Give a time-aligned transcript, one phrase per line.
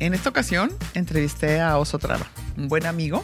[0.00, 2.26] En esta ocasión entrevisté a Oso Traba,
[2.56, 3.22] un buen amigo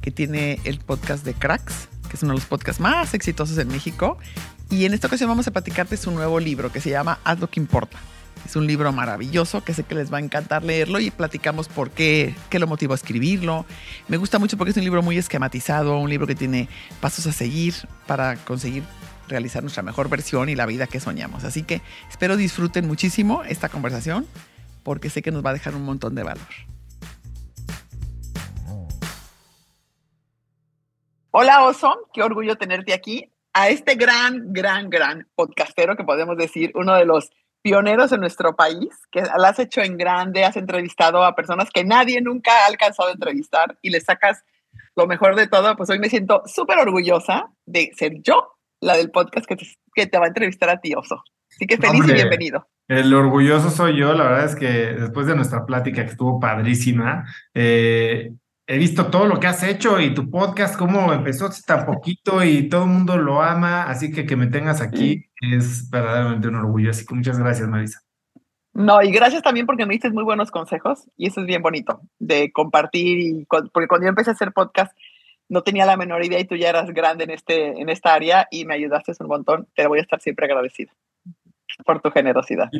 [0.00, 3.66] que tiene el podcast de Cracks, que es uno de los podcasts más exitosos en
[3.66, 4.18] México.
[4.70, 7.50] Y en esta ocasión vamos a platicarte su nuevo libro que se llama Haz lo
[7.50, 7.98] que importa.
[8.46, 11.90] Es un libro maravilloso que sé que les va a encantar leerlo y platicamos por
[11.90, 13.66] qué, qué lo motivó a escribirlo.
[14.06, 16.68] Me gusta mucho porque es un libro muy esquematizado, un libro que tiene
[17.00, 17.74] pasos a seguir
[18.06, 18.84] para conseguir
[19.26, 21.42] realizar nuestra mejor versión y la vida que soñamos.
[21.42, 24.24] Así que espero disfruten muchísimo esta conversación
[24.82, 26.46] porque sé que nos va a dejar un montón de valor.
[31.30, 33.32] Hola Oso, qué orgullo tenerte aquí.
[33.54, 37.30] A este gran, gran, gran podcastero que podemos decir, uno de los
[37.62, 41.84] pioneros en nuestro país, que lo has hecho en grande, has entrevistado a personas que
[41.84, 44.42] nadie nunca ha alcanzado a entrevistar y le sacas
[44.96, 49.10] lo mejor de todo, pues hoy me siento súper orgullosa de ser yo la del
[49.10, 51.22] podcast que te, que te va a entrevistar a ti, Oso.
[51.50, 52.68] Así que feliz y bienvenido.
[52.92, 57.24] El orgulloso soy yo, la verdad es que después de nuestra plática que estuvo padrísima,
[57.54, 58.34] eh,
[58.66, 62.68] he visto todo lo que has hecho y tu podcast, cómo empezó tan poquito y
[62.68, 66.90] todo el mundo lo ama, así que que me tengas aquí es verdaderamente un orgullo,
[66.90, 68.02] así que muchas gracias, Marisa.
[68.74, 72.02] No, y gracias también porque me diste muy buenos consejos y eso es bien bonito
[72.18, 74.94] de compartir y porque cuando yo empecé a hacer podcast
[75.48, 78.48] no tenía la menor idea y tú ya eras grande en, este, en esta área
[78.50, 80.92] y me ayudaste un montón, te voy a estar siempre agradecida
[81.84, 82.70] por tu generosidad.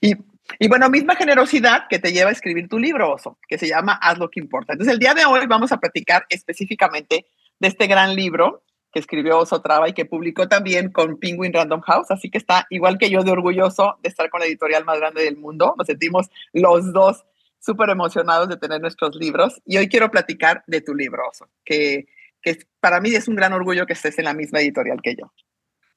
[0.00, 0.14] Y,
[0.58, 3.98] y, bueno, misma generosidad que te lleva a escribir tu libro, Oso, que se llama
[4.02, 4.72] Haz lo que importa.
[4.72, 7.26] Entonces, el día de hoy vamos a platicar específicamente
[7.58, 11.80] de este gran libro que escribió Oso Traba y que publicó también con Penguin Random
[11.80, 14.98] House, así que está igual que yo de orgulloso de estar con la editorial más
[14.98, 15.74] grande del mundo.
[15.78, 17.24] Nos sentimos los dos
[17.58, 22.06] súper emocionados de tener nuestros libros y hoy quiero platicar de tu libro, Oso, que,
[22.42, 25.32] que para mí es un gran orgullo que estés en la misma editorial que yo.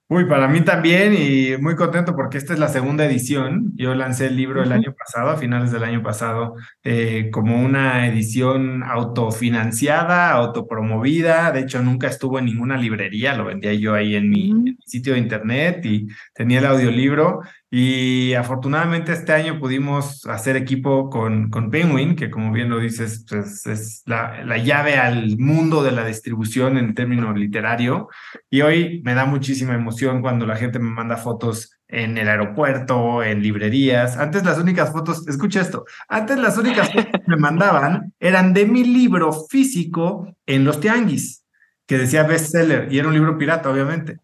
[0.08, 3.72] Uy, para mí también y muy contento porque esta es la segunda edición.
[3.76, 8.06] Yo lancé el libro el año pasado, a finales del año pasado, eh, como una
[8.08, 11.52] edición autofinanciada, autopromovida.
[11.52, 14.78] De hecho, nunca estuvo en ninguna librería, lo vendía yo ahí en mi, en mi
[14.86, 17.42] sitio de internet y tenía el audiolibro.
[17.72, 23.26] Y afortunadamente este año pudimos hacer equipo con, con Penguin, que como bien lo dices,
[23.28, 28.08] pues es la, la, llave al mundo de la distribución en términos literario.
[28.50, 33.24] Y hoy me da muchísima emoción cuando la gente me manda fotos en el aeropuerto,
[33.24, 34.18] en librerías.
[34.18, 38.66] Antes las únicas fotos, escucha esto, antes las únicas fotos que me mandaban eran de
[38.66, 41.46] mi libro físico en los tianguis,
[41.86, 44.20] que decía bestseller, y era un libro pirata, obviamente.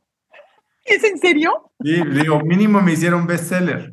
[0.84, 1.72] ¿Es en serio?
[1.84, 3.92] Sí, digo, mínimo me hicieron bestseller.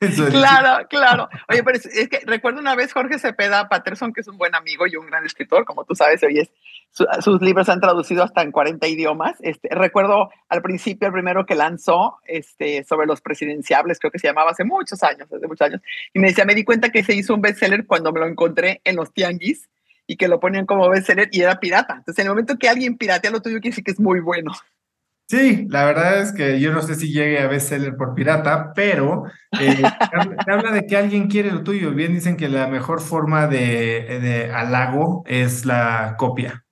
[0.30, 1.28] claro, claro.
[1.48, 4.86] Oye, pero es, que recuerdo una vez Jorge Cepeda Patterson, que es un buen amigo
[4.86, 6.50] y un gran escritor, como tú sabes, oye,
[7.20, 9.36] sus libros se han traducido hasta en 40 idiomas.
[9.40, 14.28] Este, recuerdo al principio, el primero que lanzó este, sobre los presidenciables, creo que se
[14.28, 15.80] llamaba hace muchos años, hace muchos años,
[16.12, 18.80] y me decía, me di cuenta que se hizo un bestseller cuando me lo encontré
[18.84, 19.68] en los tianguis
[20.06, 21.94] y que lo ponían como bestseller y era pirata.
[21.94, 24.52] Entonces, en el momento que alguien piratea lo tuyo, quiere decir que es muy bueno.
[25.28, 29.24] Sí, la verdad es que yo no sé si llegue a bestseller por pirata, pero
[29.60, 29.82] eh,
[30.46, 31.90] habla de que alguien quiere lo tuyo.
[31.92, 36.64] Bien dicen que la mejor forma de, de halago es la copia.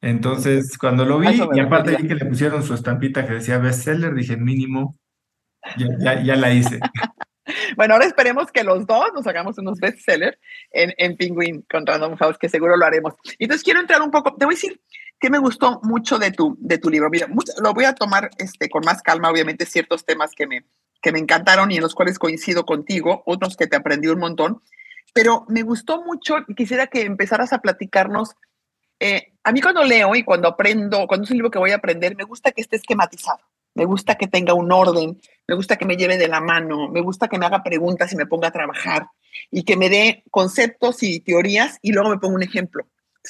[0.00, 4.14] Entonces, cuando lo vi, y aparte vi que le pusieron su estampita que decía bestseller,
[4.14, 4.96] dije mínimo,
[5.76, 6.80] ya, ya, la hice.
[7.76, 10.36] Bueno, ahora esperemos que los dos nos hagamos unos bestsellers
[10.70, 13.14] en, en Penguin con Random House, que seguro lo haremos.
[13.38, 14.78] Entonces, quiero entrar un poco, te voy a decir,
[15.20, 17.10] ¿Qué me gustó mucho de tu, de tu libro?
[17.10, 17.26] Mira,
[17.60, 20.64] lo voy a tomar este, con más calma, obviamente, ciertos temas que me,
[21.02, 24.62] que me encantaron y en los cuales coincido contigo, otros que te aprendí un montón,
[25.12, 28.36] pero me gustó mucho y quisiera que empezaras a platicarnos.
[29.00, 31.76] Eh, a mí cuando leo y cuando aprendo, cuando es un libro que voy a
[31.76, 33.40] aprender, me gusta que esté esquematizado,
[33.74, 37.00] me gusta que tenga un orden, me gusta que me lleve de la mano, me
[37.00, 39.08] gusta que me haga preguntas y me ponga a trabajar
[39.50, 42.86] y que me dé conceptos y teorías y luego me ponga un ejemplo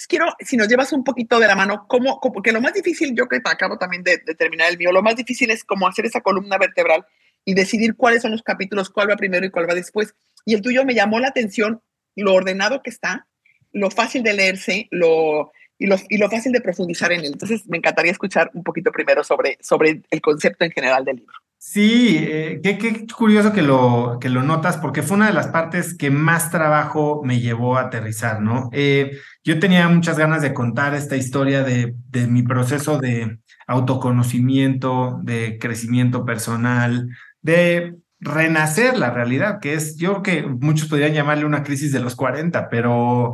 [0.06, 3.26] quiero, si nos llevas un poquito de la mano, ¿cómo, porque lo más difícil, yo
[3.26, 6.20] que acabo también de, de, terminar el mío, lo más difícil es como hacer esa
[6.20, 7.06] columna vertebral
[7.44, 10.14] y decidir cuáles son los capítulos, cuál va primero y cuál va después.
[10.44, 11.82] Y el tuyo me llamó la atención
[12.14, 13.26] lo ordenado que está,
[13.73, 17.32] lo fácil de leerse, lo, y, lo, y lo fácil de profundizar en él.
[17.32, 21.34] Entonces, me encantaría escuchar un poquito primero sobre, sobre el concepto en general del libro.
[21.61, 25.49] Sí, eh, qué, qué, curioso que lo, que lo notas, porque fue una de las
[25.49, 28.70] partes que más trabajo me llevó a aterrizar, ¿no?
[28.73, 29.19] Eh,
[29.49, 35.59] yo tenía muchas ganas de contar esta historia de, de mi proceso de autoconocimiento, de
[35.59, 37.09] crecimiento personal,
[37.41, 42.00] de renacer la realidad, que es, yo creo que muchos podrían llamarle una crisis de
[42.00, 43.33] los 40, pero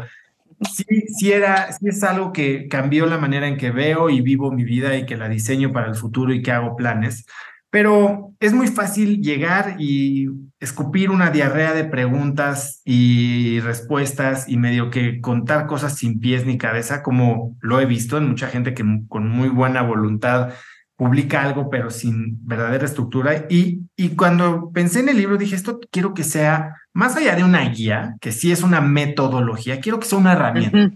[0.72, 0.84] sí,
[1.18, 4.62] sí, era, sí es algo que cambió la manera en que veo y vivo mi
[4.62, 7.26] vida y que la diseño para el futuro y que hago planes.
[7.70, 10.28] Pero es muy fácil llegar y
[10.60, 16.58] escupir una diarrea de preguntas y respuestas y medio que contar cosas sin pies ni
[16.58, 20.54] cabeza, como lo he visto en mucha gente que con muy buena voluntad
[20.96, 23.46] publica algo, pero sin verdadera estructura.
[23.50, 27.44] Y, y cuando pensé en el libro, dije, esto quiero que sea, más allá de
[27.44, 30.92] una guía, que sí es una metodología, quiero que sea una herramienta.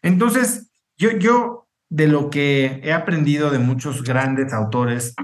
[0.00, 5.14] Entonces, yo, yo, de lo que he aprendido de muchos grandes autores,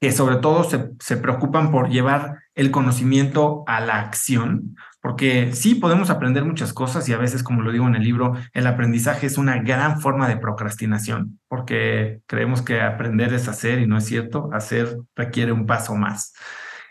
[0.00, 5.76] que sobre todo se, se preocupan por llevar el conocimiento a la acción, porque sí
[5.76, 9.26] podemos aprender muchas cosas y a veces, como lo digo en el libro, el aprendizaje
[9.26, 14.04] es una gran forma de procrastinación, porque creemos que aprender es hacer y no es
[14.04, 16.34] cierto, hacer requiere un paso más.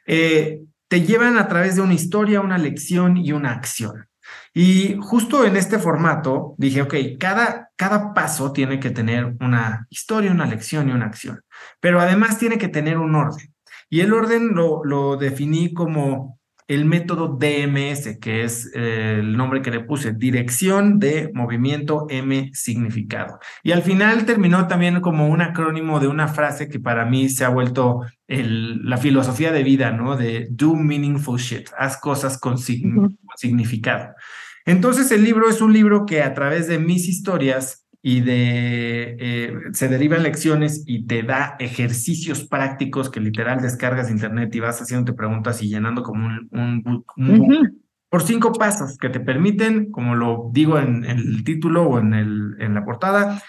[0.08, 4.08] Eh, te llevan a través de una historia, una lección y una acción.
[4.58, 10.32] Y justo en este formato dije, ok, cada, cada paso tiene que tener una historia,
[10.32, 11.42] una lección y una acción,
[11.82, 13.54] pero además tiene que tener un orden.
[13.90, 19.62] Y el orden lo, lo definí como el método DMS, que es eh, el nombre
[19.62, 23.40] que le puse, Dirección de Movimiento M Significado.
[23.62, 27.44] Y al final terminó también como un acrónimo de una frase que para mí se
[27.44, 30.16] ha vuelto el, la filosofía de vida, ¿no?
[30.16, 34.16] De do meaningful shit, haz cosas con significado.
[34.66, 39.54] Entonces el libro es un libro que a través de mis historias y de eh,
[39.74, 44.82] se derivan lecciones y te da ejercicios prácticos que literal descargas de internet y vas
[44.82, 50.80] haciéndote preguntas y llenando como un, por cinco pasos que te permiten, como lo digo
[50.80, 53.42] en, el título o en, el, en la portada,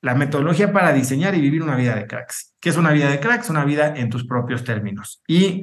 [0.00, 2.54] la metodología para diseñar y vivir una vida de cracks.
[2.60, 3.50] ¿Qué es una vida de cracks?
[3.50, 5.22] Una vida en tus propios términos.
[5.28, 5.62] Y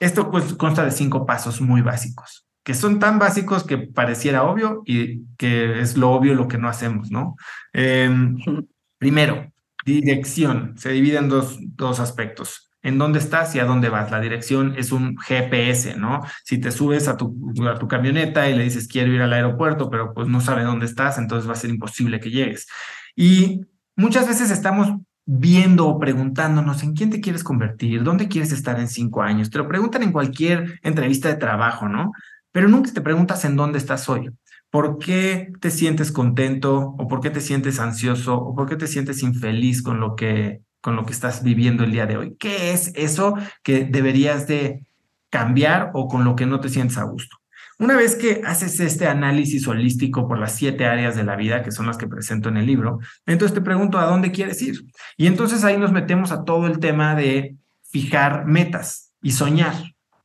[0.00, 4.82] esto pues, consta de cinco pasos muy básicos que son tan básicos que pareciera obvio
[4.84, 7.34] y que es lo obvio lo que no hacemos, ¿no?
[7.72, 8.36] Em,
[8.98, 9.50] primero,
[9.86, 10.74] dirección.
[10.76, 12.70] Se divide en dos, dos aspectos.
[12.82, 14.10] ¿En dónde estás y a dónde vas?
[14.10, 16.20] La dirección es un GPS, ¿no?
[16.44, 17.34] Si te subes a tu,
[17.66, 20.84] a tu camioneta y le dices quiero ir al aeropuerto, pero pues no sabe dónde
[20.84, 22.68] estás, entonces va a ser imposible que llegues.
[23.16, 23.62] Y
[23.96, 24.90] muchas veces estamos
[25.24, 29.48] viendo o preguntándonos en quién te quieres convertir, dónde quieres estar en cinco años.
[29.48, 32.12] Te lo preguntan en cualquier entrevista de trabajo, ¿no?
[32.52, 34.30] Pero nunca te preguntas en dónde estás hoy.
[34.70, 38.86] ¿Por qué te sientes contento o por qué te sientes ansioso o por qué te
[38.86, 42.36] sientes infeliz con lo que con lo que estás viviendo el día de hoy?
[42.38, 44.86] ¿Qué es eso que deberías de
[45.30, 47.36] cambiar o con lo que no te sientes a gusto?
[47.80, 51.70] Una vez que haces este análisis holístico por las siete áreas de la vida, que
[51.70, 54.84] son las que presento en el libro, entonces te pregunto a dónde quieres ir.
[55.16, 57.56] Y entonces ahí nos metemos a todo el tema de
[57.88, 59.74] fijar metas y soñar.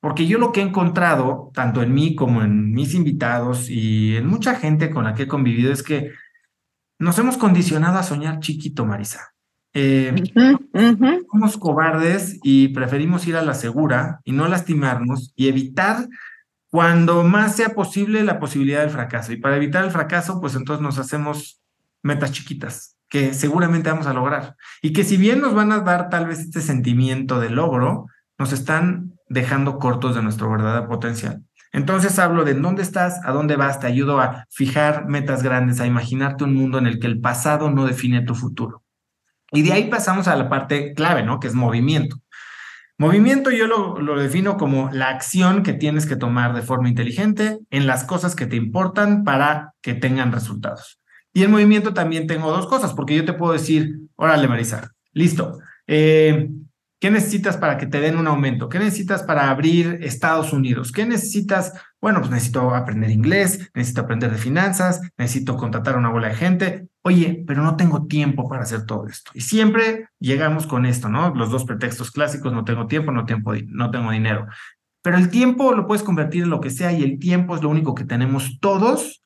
[0.04, 4.28] Porque yo lo que he encontrado, tanto en mí como en mis invitados y en
[4.28, 6.12] mucha gente con la que he convivido, es que
[7.00, 9.34] nos hemos condicionado a soñar chiquito, Marisa.
[9.74, 10.14] Eh,
[11.32, 16.10] somos cobardes y preferimos ir a la segura y no lastimarnos y evitar
[16.70, 19.32] cuando más sea posible la posibilidad del fracaso.
[19.32, 21.62] Y para evitar el fracaso, pues entonces nos hacemos
[22.02, 24.58] metas chiquitas que seguramente vamos a lograr.
[24.82, 28.08] Y que si bien nos van a dar tal vez este sentimiento de logro,
[28.38, 31.44] nos están dejando cortos de nuestro verdadero potencial.
[31.72, 35.88] Entonces hablo de dónde estás, a dónde vas, te ayudo a fijar metas grandes, a
[35.88, 38.84] imaginarte un mundo en el que el pasado no define tu futuro.
[39.52, 41.40] Y de ahí pasamos a la parte clave, ¿no?
[41.40, 42.18] Que es movimiento.
[43.00, 47.60] Movimiento yo lo, lo, defino como la acción que tienes que tomar de forma inteligente
[47.72, 51.00] en las cosas que te importan para que tengan resultados.
[51.34, 55.58] Y en movimiento también tengo dos cosas, porque yo te puedo decir, órale Marisa, listo,
[55.88, 56.50] eh,
[57.03, 58.69] ¿Qué necesitas para que te den un aumento?
[58.69, 60.93] ¿Qué necesitas para abrir Estados Unidos?
[60.93, 61.74] ¿Qué necesitas?
[62.00, 66.36] Bueno, pues necesito aprender inglés, necesito aprender de finanzas, necesito contratar a una bola de
[66.36, 66.88] gente.
[67.01, 69.31] Oye, pero no tengo tiempo para hacer todo esto.
[69.33, 71.36] Y siempre llegamos con esto, ¿no?
[71.36, 74.48] Los dos pretextos clásicos, no tengo tiempo, no, tengo, no tengo dinero.
[75.01, 77.67] Pero el tiempo lo puedes convertir en lo que sea y el tiempo es lo
[77.67, 79.25] único que tenemos todos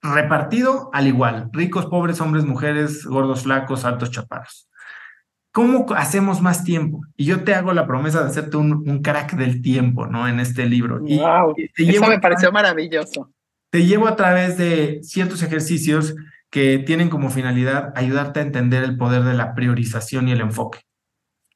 [0.00, 1.50] repartido al igual.
[1.52, 4.69] Ricos, pobres, hombres, mujeres, gordos, flacos, altos, chaparros.
[5.52, 7.00] ¿Cómo hacemos más tiempo?
[7.16, 10.28] Y yo te hago la promesa de hacerte un, crack del tiempo, ¿no?
[10.28, 11.00] En este libro.
[11.00, 13.32] Wow, eso me pareció maravilloso.
[13.70, 16.14] Te llevo a través de ciertos ejercicios
[16.50, 20.80] que tienen como finalidad ayudarte a entender el poder de la priorización y el enfoque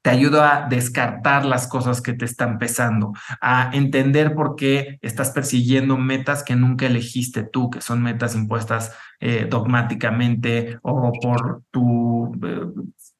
[0.04, 5.30] te ayuda a descartar las cosas que te están pesando, a entender por qué estás
[5.30, 8.92] persiguiendo metas que nunca elegiste tú, que son metas impuestas
[9.26, 12.66] eh, dogmáticamente o por tu eh,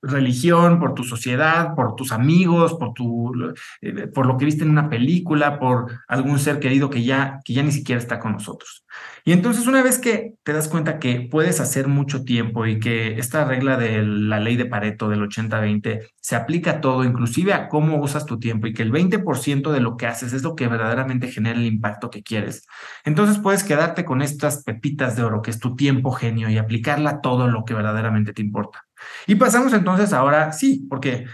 [0.02, 3.32] religión, por tu sociedad, por tus amigos, por, tu,
[3.80, 7.54] eh, por lo que viste en una película, por algún ser querido que ya, que
[7.54, 8.84] ya ni siquiera está con nosotros.
[9.24, 13.18] Y entonces una vez que te das cuenta que puedes hacer mucho tiempo y que
[13.18, 17.70] esta regla de la ley de Pareto del 80-20 se aplica a todo, inclusive a
[17.70, 20.68] cómo usas tu tiempo y que el 20% de lo que haces es lo que
[20.68, 22.66] verdaderamente genera el impacto que quieres,
[23.04, 27.20] entonces puedes quedarte con estas pepitas de oro que es tu tiempo genio y aplicarla
[27.20, 28.84] todo lo que verdaderamente te importa.
[29.26, 31.26] Y pasamos entonces ahora, sí, porque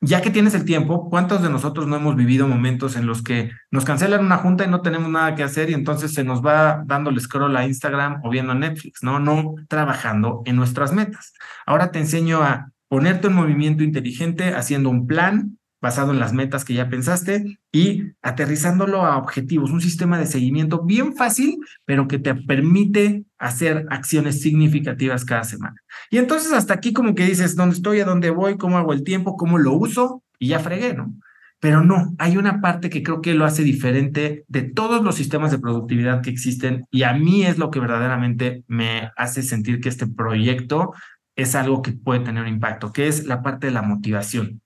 [0.00, 3.50] ya que tienes el tiempo, ¿cuántos de nosotros no hemos vivido momentos en los que
[3.70, 6.82] nos cancelan una junta y no tenemos nada que hacer y entonces se nos va
[6.84, 9.18] dando el scroll a Instagram o viendo Netflix, ¿no?
[9.18, 11.32] No trabajando en nuestras metas.
[11.64, 16.64] Ahora te enseño a ponerte en movimiento inteligente haciendo un plan basado en las metas
[16.64, 22.18] que ya pensaste y aterrizándolo a objetivos, un sistema de seguimiento bien fácil, pero que
[22.18, 25.76] te permite hacer acciones significativas cada semana.
[26.08, 28.00] Y entonces hasta aquí como que dices, ¿dónde estoy?
[28.00, 28.56] ¿A dónde voy?
[28.56, 29.36] ¿Cómo hago el tiempo?
[29.36, 30.22] ¿Cómo lo uso?
[30.38, 31.14] Y ya fregué, ¿no?
[31.60, 35.50] Pero no, hay una parte que creo que lo hace diferente de todos los sistemas
[35.50, 39.90] de productividad que existen y a mí es lo que verdaderamente me hace sentir que
[39.90, 40.94] este proyecto
[41.36, 44.62] es algo que puede tener un impacto, que es la parte de la motivación.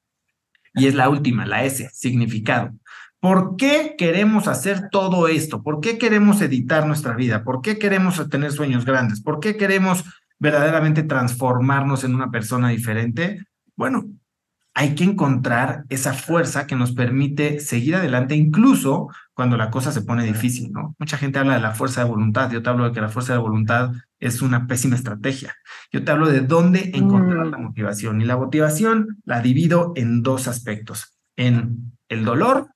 [0.74, 2.72] Y es la última, la S, significado.
[3.20, 5.62] ¿Por qué queremos hacer todo esto?
[5.62, 7.42] ¿Por qué queremos editar nuestra vida?
[7.42, 9.20] ¿Por qué queremos tener sueños grandes?
[9.20, 10.04] ¿Por qué queremos
[10.38, 13.44] verdaderamente transformarnos en una persona diferente?
[13.74, 14.06] Bueno,
[14.78, 20.02] hay que encontrar esa fuerza que nos permite seguir adelante incluso cuando la cosa se
[20.02, 20.94] pone difícil, ¿no?
[21.00, 23.32] Mucha gente habla de la fuerza de voluntad, yo te hablo de que la fuerza
[23.32, 25.54] de voluntad es una pésima estrategia.
[25.92, 27.62] Yo te hablo de dónde encontrar la mm.
[27.62, 32.68] motivación y la motivación la divido en dos aspectos, en el dolor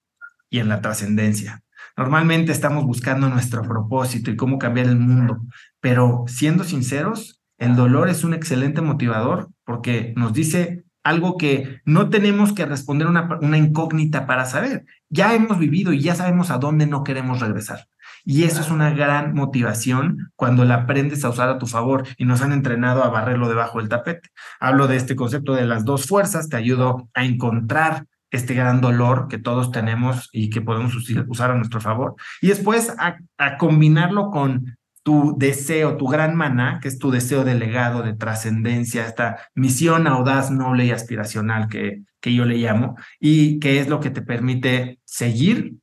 [0.51, 1.63] y en la trascendencia.
[1.97, 5.43] Normalmente estamos buscando nuestro propósito y cómo cambiar el mundo,
[5.81, 12.11] pero siendo sinceros, el dolor es un excelente motivador porque nos dice algo que no
[12.11, 14.85] tenemos que responder una, una incógnita para saber.
[15.09, 17.89] Ya hemos vivido y ya sabemos a dónde no queremos regresar.
[18.25, 22.25] Y eso es una gran motivación cuando la aprendes a usar a tu favor y
[22.25, 24.31] nos han entrenado a barrerlo debajo del tapete.
[24.61, 29.29] Hablo de este concepto de las dos fuerzas, te ayudo a encontrar este gran dolor
[29.29, 30.95] que todos tenemos y que podemos
[31.29, 32.17] usar a nuestro favor.
[32.41, 33.17] Y después a,
[33.59, 39.07] combinarlo con tu deseo, tu gran maná, que es tu deseo de legado, de trascendencia,
[39.07, 44.01] esta misión audaz, noble y aspiracional que, que yo le llamo, y que es lo
[44.01, 45.75] que te permite seguir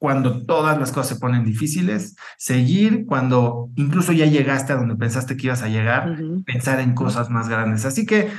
[0.00, 5.36] cuando todas las cosas se ponen difíciles, seguir cuando incluso ya llegaste a donde pensaste
[5.36, 6.16] que ibas a llegar,
[6.46, 7.84] pensar en cosas más grandes.
[7.84, 8.30] Así que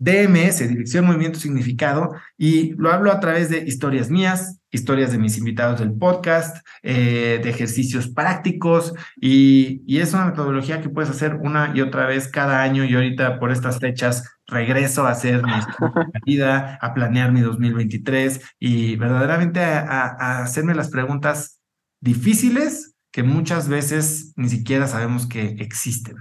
[0.00, 5.36] DMS, Dirección, Movimiento, Significado, y lo hablo a través de historias mías, historias de mis
[5.36, 11.34] invitados del podcast, eh, de ejercicios prácticos, y, y, es una metodología que puedes hacer
[11.34, 15.52] una y otra vez cada año, y ahorita por estas fechas regreso a hacer mi
[16.24, 21.60] vida, a planear mi 2023 y verdaderamente a, a hacerme las preguntas
[22.00, 26.16] difíciles que muchas veces ni siquiera sabemos que existen.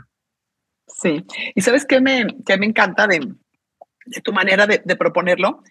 [0.88, 1.24] Sí,
[1.56, 3.22] y sabes qué me, qué me encanta de,
[4.10, 5.62] de tu manera de, proponerlo,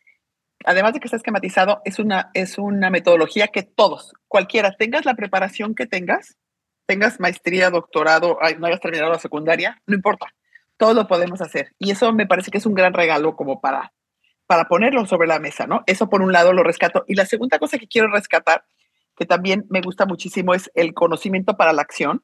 [0.64, 5.14] además de que está esquematizado, es una, es una metodología que todos, cualquiera, tengas la
[5.14, 6.36] preparación que tengas,
[6.86, 10.26] tengas maestría, doctorado, no hayas terminado la secundaria, no importa,
[10.76, 11.72] todo lo podemos hacer.
[11.78, 13.92] Y eso me parece que es un gran regalo como para,
[14.46, 15.82] para ponerlo sobre la mesa, ¿no?
[15.86, 17.04] Eso por un lado lo rescato.
[17.08, 18.64] Y la segunda cosa que quiero rescatar,
[19.16, 22.22] que también me gusta muchísimo, es el conocimiento para la acción.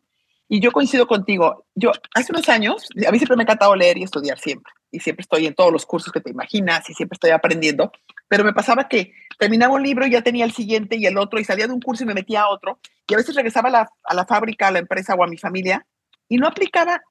[0.48, 1.66] Y yo coincido contigo.
[1.74, 5.00] Yo hace unos años, a mí siempre me ha encantado leer y estudiar siempre y
[5.00, 7.92] siempre estoy en todos los cursos que te imaginas y siempre estoy aprendiendo,
[8.28, 11.40] pero me pasaba que terminaba un libro y ya tenía el siguiente y el otro
[11.40, 13.72] y salía de un curso y me metía a otro y a veces regresaba a
[13.72, 15.84] la, a la fábrica, a la empresa o a mi familia
[16.28, 17.02] y no aplicaba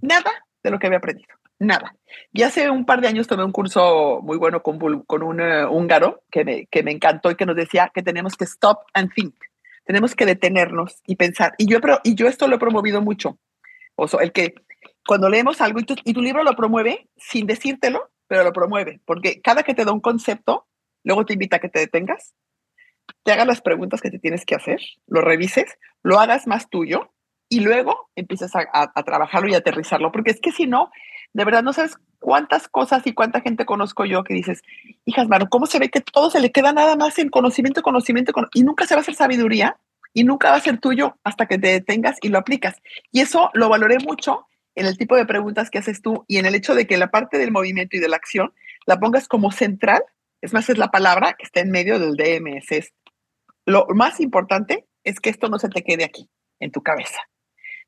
[0.00, 1.28] nada de lo que había aprendido,
[1.58, 1.94] nada.
[2.32, 5.70] Y hace un par de años tomé un curso muy bueno con, con un uh,
[5.70, 9.12] húngaro que me, que me encantó y que nos decía que tenemos que stop and
[9.14, 9.34] think,
[9.84, 11.54] tenemos que detenernos y pensar.
[11.58, 13.38] Y yo, y yo esto lo he promovido mucho.
[13.94, 14.54] O sea, el que
[15.06, 19.00] cuando leemos algo y tu, y tu libro lo promueve sin decírtelo, pero lo promueve,
[19.04, 20.66] porque cada que te da un concepto,
[21.04, 22.34] luego te invita a que te detengas,
[23.22, 27.12] te hagas las preguntas que te tienes que hacer, lo revises, lo hagas más tuyo
[27.48, 30.90] y luego empiezas a, trabajarlo y aterrizarlo, porque es que si no,
[31.32, 34.62] de verdad no sabes cuántas cosas y cuánta gente conozco yo que dices,
[35.04, 38.32] hijas, mano, ¿cómo se ve que todo se le queda nada más en conocimiento, conocimiento,
[38.54, 39.76] y nunca se va a hacer sabiduría
[40.12, 42.82] y nunca va a ser tuyo hasta que te detengas y lo aplicas?
[43.12, 44.46] Y eso lo valoré mucho
[44.76, 47.10] en el tipo de preguntas que haces tú y en el hecho de que la
[47.10, 48.52] parte del movimiento y de la acción
[48.86, 50.02] la pongas como central,
[50.40, 52.92] es más, es la palabra que está en medio del DMS.
[53.64, 56.28] lo más importante es que esto no se te quede aquí,
[56.60, 57.18] en tu cabeza.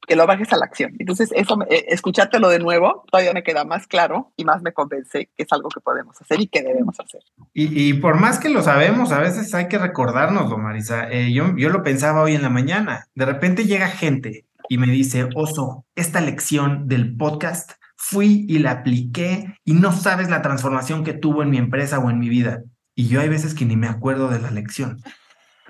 [0.06, 0.94] que lo bajes a la acción.
[1.00, 5.28] Entonces, eso, eh, escuchártelo de nuevo, todavía me queda más claro y más me convence
[5.36, 7.20] que es algo que podemos hacer y que debemos hacer.
[7.52, 11.10] Y, por más que lo sabemos, a veces hay que recordárnoslo, Marisa.
[11.10, 13.08] Eh, yo, yo lo pensaba hoy en la mañana.
[13.16, 18.70] De repente llega gente y me dice, Oso, esta lección del podcast fui y la
[18.70, 22.62] apliqué y no sabes la transformación que tuvo en mi empresa o en mi vida.
[22.94, 25.02] Y yo hay veces que ni me acuerdo de la lección.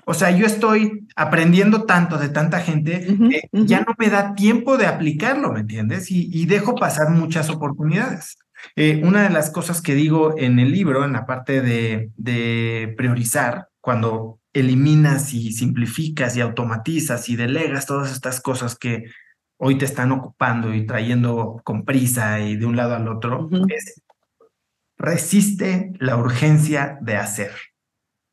[0.05, 4.77] O sea, yo estoy aprendiendo tanto de tanta gente que ya no me da tiempo
[4.77, 6.09] de aplicarlo, ¿me entiendes?
[6.09, 8.39] Y, dejo pasar muchas oportunidades.
[8.75, 12.93] Eh, una de las cosas que digo en el libro, en la parte de, de
[12.97, 19.05] priorizar, cuando eliminas y simplificas y automatizas y delegas todas estas cosas que
[19.57, 24.01] hoy te están ocupando y trayendo con prisa y de un lado al otro, es
[24.97, 27.51] resiste la urgencia de hacer.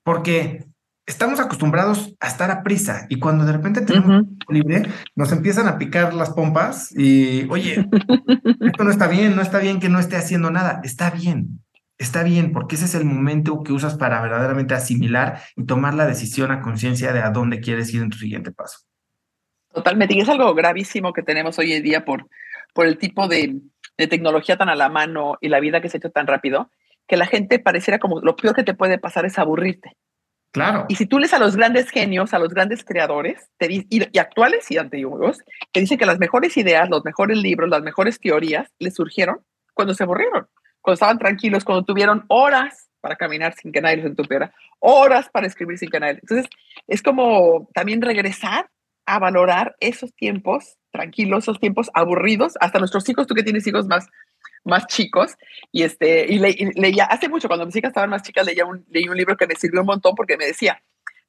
[0.04, 0.66] Porque
[1.06, 5.78] estamos acostumbrados a estar a prisa y cuando de repente tenemos libre, nos empiezan a
[5.78, 7.88] picar las pompas y, oye,
[8.60, 11.60] esto no está bien, no está bien que no esté haciendo nada, está bien,
[11.98, 16.06] está bien, porque ese es el momento que usas para verdaderamente asimilar y tomar la
[16.06, 18.80] decisión a conciencia de a dónde quieres ir en tu siguiente paso.
[19.72, 22.28] Totalmente, y es algo gravísimo que tenemos hoy en día por,
[22.72, 23.60] por el tipo de,
[23.96, 26.70] de tecnología tan a la mano y la vida que se ha hecho tan rápido,
[27.06, 29.96] que la gente pareciera como lo peor que te puede pasar es aburrirte.
[30.52, 30.86] Claro.
[30.88, 34.18] Y si tú lees a los grandes genios, a los grandes creadores, te y, y,
[34.18, 35.38] actuales y antiguos,
[35.70, 39.40] te dicen que las mejores ideas, los mejores libros, las mejores teorías les surgieron
[39.74, 40.48] cuando se aburrieron,
[40.86, 45.48] cuando estaban tranquilos, cuando tuvieron horas para caminar sin que nadie los entupiera, horas para
[45.48, 46.20] escribir sin que nadie.
[46.22, 46.48] Entonces,
[46.86, 48.70] es como también regresar
[49.04, 53.88] a valorar esos tiempos tranquilos, esos tiempos aburridos, hasta nuestros hijos, tú que tienes hijos
[53.88, 54.06] más
[54.64, 55.36] más chicos
[55.70, 59.08] y este y, leía hace mucho cuando mis hijas estaban más chicas leía un leí
[59.08, 60.82] un libro que me sirvió un montón porque me decía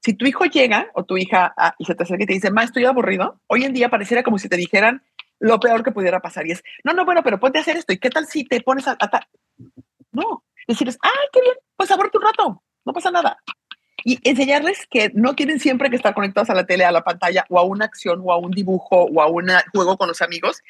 [0.04, 2.50] si tu hijo llega o tu hija ah, y se te acerca y te dice
[2.50, 5.04] ma estoy aburrido hoy en día pareciera como si te dijeran
[5.38, 7.94] lo peor que pudiera pasar y es no no bueno pero ponte a hacer esto
[7.94, 8.98] y qué tal si te pones a,
[10.18, 13.38] no decirles ay qué bien pues aborte un rato no pasa nada
[14.04, 17.46] y enseñarles que no tienen siempre que estar conectados a la tele, a la pantalla,
[17.50, 20.62] o a una acción, o a un dibujo, o a un juego con los amigos,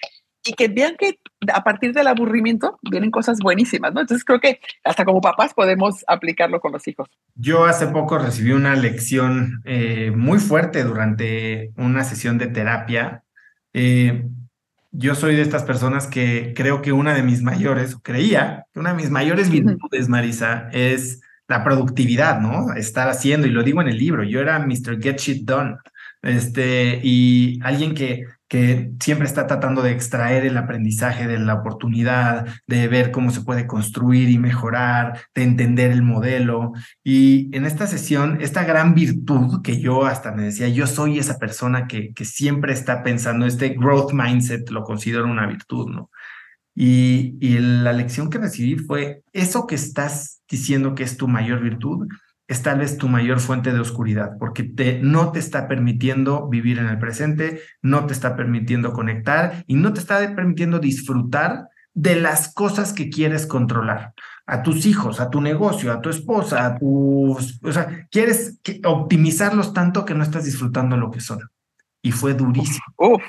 [0.44, 1.20] y que vean que
[1.54, 4.02] a partir del aburrimiento vienen cosas buenísimas, ¿no?
[4.02, 7.10] Entonces creo que hasta como papás podemos aplicarlo con los hijos.
[7.36, 13.24] Yo hace poco recibí una lección eh, muy fuerte durante una sesión de terapia.
[13.74, 14.24] Eh,
[14.92, 18.92] yo soy de estas personas que creo que una de mis mayores, creía que una
[18.92, 22.74] de mis mayores virtudes, Marisa, es la productividad, ¿no?
[22.74, 25.02] Estar haciendo, y lo digo en el libro, yo era Mr.
[25.02, 25.78] Get Shit Done,
[26.22, 32.48] este, y alguien que que siempre está tratando de extraer el aprendizaje de la oportunidad,
[32.66, 36.72] de ver cómo se puede construir y mejorar, de entender el modelo.
[37.04, 41.38] Y en esta sesión, esta gran virtud que yo hasta me decía, yo soy esa
[41.40, 46.10] persona que, que siempre está pensando, este growth mindset lo considero una virtud, ¿no?
[46.74, 51.60] Y, y la lección que recibí fue, eso que estás diciendo que es tu mayor
[51.60, 52.08] virtud,
[52.48, 56.80] es tal vez tu mayor fuente de oscuridad, porque te, no te está permitiendo vivir
[56.80, 62.16] en el presente, no te está permitiendo conectar y no te está permitiendo disfrutar de
[62.16, 64.14] las cosas que quieres controlar.
[64.46, 67.60] A tus hijos, a tu negocio, a tu esposa, a tus...
[67.62, 71.40] O sea, quieres optimizarlos tanto que no estás disfrutando lo que son.
[72.02, 72.86] Y fue durísimo.
[72.98, 73.24] Uf,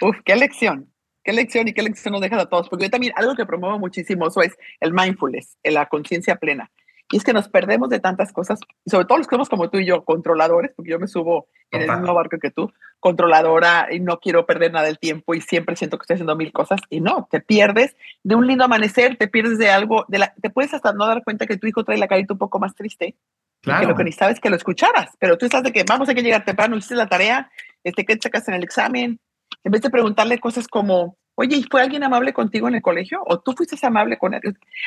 [0.00, 0.90] uf, qué lección.
[1.22, 2.68] Qué lección y qué lección nos deja a todos.
[2.70, 6.70] Porque yo también, algo que promuevo muchísimo eso es el mindfulness, la conciencia plena
[7.14, 9.78] y es que nos perdemos de tantas cosas, sobre todo los que somos como tú
[9.78, 14.00] y yo, controladores, porque yo me subo en el mismo barco que tú, controladora y
[14.00, 16.80] no quiero perder nada del tiempo y siempre siento que estoy haciendo mil cosas.
[16.90, 20.50] Y no, te pierdes de un lindo amanecer, te pierdes de algo, de la, te
[20.50, 23.14] puedes hasta no dar cuenta que tu hijo trae la carita un poco más triste.
[23.60, 23.82] Claro.
[23.82, 26.16] que lo que necesitabas es que lo escucharas, pero tú estás de que vamos, hay
[26.16, 27.48] que llegar temprano, hiciste la tarea,
[27.84, 29.20] este, ¿qué sacas en el examen?
[29.62, 33.22] En vez de preguntarle cosas como, Oye, ¿y fue alguien amable contigo en el colegio?
[33.26, 34.40] ¿O tú fuiste amable con él?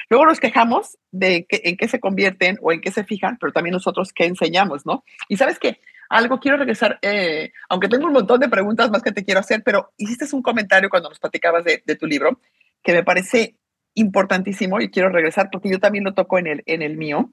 [0.09, 3.51] Luego nos quejamos de que, en qué se convierten o en qué se fijan, pero
[3.51, 5.03] también nosotros qué enseñamos, ¿no?
[5.27, 9.11] Y sabes qué, algo quiero regresar, eh, aunque tengo un montón de preguntas más que
[9.11, 12.39] te quiero hacer, pero hiciste un comentario cuando nos platicabas de, de, tu libro
[12.81, 13.57] que me parece
[13.93, 17.31] importantísimo y quiero regresar porque yo también lo toco en el, en el mío,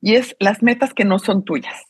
[0.00, 1.84] y es las metas que no son tuyas.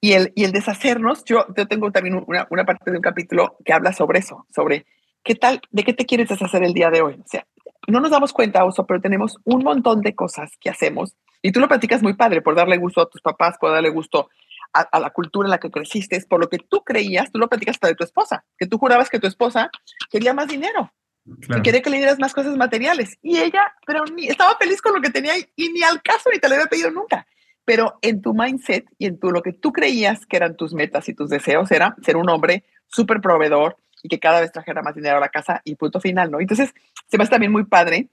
[0.00, 3.56] Y el, y el deshacernos, yo, yo tengo también una, una parte de un capítulo
[3.64, 4.86] que habla sobre eso, sobre
[5.24, 5.60] ¿qué tal?
[5.70, 7.14] ¿De qué te quieres deshacer el día de hoy?
[7.14, 7.46] O sea,
[7.88, 11.14] no nos damos cuenta, Oso, pero tenemos un montón de cosas que hacemos.
[11.42, 14.28] Y tú lo platicas muy padre, por darle gusto a tus papás, por darle gusto
[14.72, 17.76] a, la cultura en la que creciste, por lo que tú creías, tú lo platicas
[17.76, 19.70] hasta de tu esposa, que tú jurabas que tu esposa
[20.10, 20.92] quería más dinero.
[21.24, 23.16] Y quería que le dieras más cosas materiales.
[23.22, 26.38] Y ella, pero ni, estaba feliz con lo que tenía y, ni al caso ni
[26.38, 27.26] te lo había pedido nunca.
[27.64, 31.08] Pero en tu mindset y en tu, lo que tú creías que eran tus metas
[31.08, 34.94] y tus deseos era ser un hombre súper proveedor, y que cada vez trajera más
[34.94, 36.40] dinero a la casa y punto final, ¿no?
[36.40, 36.72] Entonces,
[37.08, 38.08] se me hace también muy padre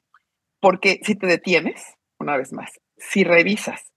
[0.60, 3.92] porque si te detienes, una vez más, si revisas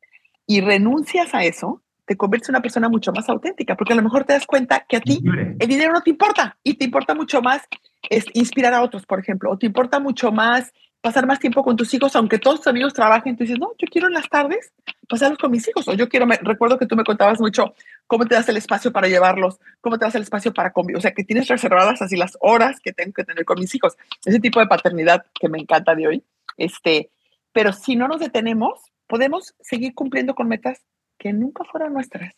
[0.47, 4.03] y renuncias a eso, te conviertes en una persona mucho más auténtica, porque a lo
[4.03, 5.23] mejor te das cuenta que a ti
[5.61, 7.63] el dinero no te importa y te importa mucho más
[8.09, 11.77] es inspirar a otros, por ejemplo, o te importa mucho más pasar más tiempo con
[11.77, 14.73] tus hijos, aunque todos tus amigos trabajen, tú dices, no, yo quiero en las tardes
[15.09, 17.75] pasarlos con mis hijos, o yo quiero, me, recuerdo que tú me contabas mucho
[18.07, 21.01] cómo te das el espacio para llevarlos, cómo te das el espacio para convivir, o
[21.01, 24.41] sea, que tienes reservadas así las horas que tengo que tener con mis hijos, ese
[24.41, 26.25] tipo de paternidad que me encanta de hoy,
[26.57, 27.11] este,
[27.53, 30.83] pero si no nos detenemos, podemos seguir cumpliendo con metas
[31.19, 32.35] que nunca fueron nuestras,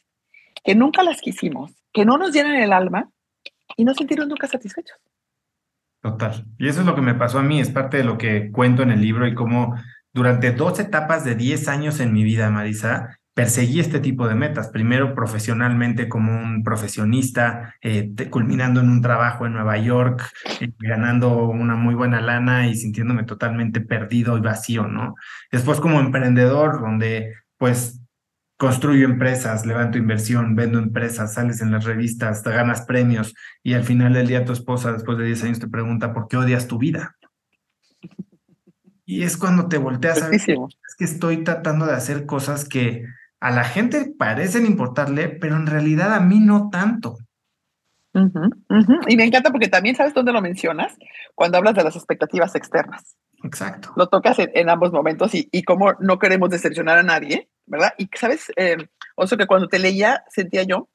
[0.64, 3.10] que nunca las quisimos, que no nos llenan el alma
[3.76, 4.98] y no sentirnos nunca satisfechos.
[6.02, 6.44] Total.
[6.58, 8.82] Y eso es lo que me pasó a mí, es parte de lo que cuento
[8.82, 9.76] en el libro y cómo
[10.12, 14.68] durante dos etapas de 10 años en mi vida, Marisa, perseguí este tipo de metas.
[14.68, 20.28] Primero profesionalmente como un profesionista, eh, culminando en un trabajo en Nueva York,
[20.60, 25.14] eh, ganando una muy buena lana y sintiéndome totalmente perdido y vacío, ¿no?
[25.50, 28.01] Después como emprendedor, donde pues
[28.62, 33.82] construyo empresas, levanto inversión, vendo empresas, sales en las revistas, te ganas premios y al
[33.82, 36.78] final del día tu esposa después de 10 años te pregunta por qué odias tu
[36.78, 37.16] vida.
[39.04, 40.46] Y es cuando te volteas a ver, es
[40.96, 43.04] que estoy tratando de hacer cosas que
[43.40, 47.16] a la gente parecen importarle, pero en realidad a mí no tanto.
[49.08, 50.96] Y me encanta porque también sabes dónde lo mencionas,
[51.34, 53.16] cuando hablas de las expectativas externas.
[53.42, 53.92] Exacto.
[53.96, 57.94] Lo tocas en, ambos momentos y, y cómo no queremos decepcionar a nadie, ¿verdad?
[57.98, 58.76] Y sabes, eh,
[59.38, 60.88] que cuando te leía sentía yo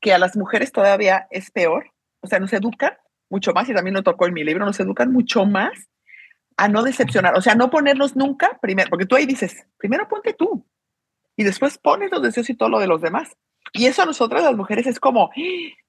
[0.00, 2.92] que a las mujeres todavía es peor, o sea, nos educan
[3.28, 5.88] mucho más, y también lo tocó en mi libro, nos educan mucho más
[6.56, 10.32] a no decepcionar, o sea, no ponernos nunca primero, porque tú ahí dices, primero ponte
[10.32, 10.64] tú,
[11.36, 13.30] y después pones los deseos y todo lo de los demás.
[13.72, 15.30] Y eso a nosotras las mujeres es como,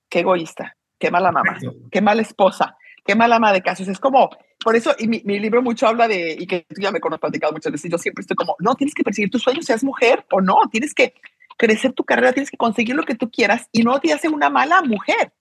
[0.10, 1.58] qué egoísta, qué mala mamá,
[1.92, 3.88] qué mala esposa, qué mala ama de casos.
[3.88, 4.30] Es como,
[4.64, 7.54] por eso, y mi, libro mucho habla de, y que tú ya me conozco platicado
[7.54, 10.42] muchas veces, yo siempre estoy como, no, tienes que perseguir tus sueños, seas mujer o
[10.42, 11.16] no, tienes que
[11.58, 14.50] crecer tu carrera, tienes que conseguir lo que tú quieras y no te hace una
[14.50, 15.34] mala mujer.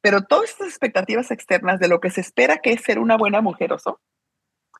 [0.00, 3.40] Pero todas estas expectativas externas de lo que se espera que es ser una buena
[3.40, 4.00] mujer, oso,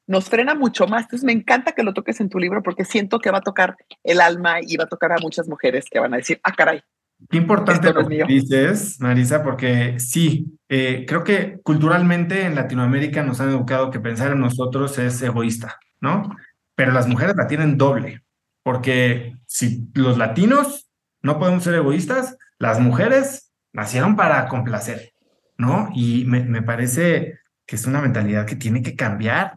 [0.06, 1.04] nos frena mucho más.
[1.04, 3.76] Entonces me encanta que lo toques en tu libro porque siento que va a tocar
[4.02, 6.82] el alma y va a tocar a muchas mujeres que van a decir, ah, caray,
[7.28, 13.40] Qué importante lo que dices, Marisa, porque sí, eh, creo que culturalmente en Latinoamérica nos
[13.40, 16.34] han educado que pensar en nosotros es egoísta, ¿no?
[16.74, 18.22] Pero las mujeres la tienen doble,
[18.62, 20.90] porque si los latinos
[21.22, 25.12] no podemos ser egoístas, las mujeres nacieron para complacer,
[25.56, 25.90] ¿no?
[25.94, 29.56] Y me, me parece que es una mentalidad que tiene que cambiar.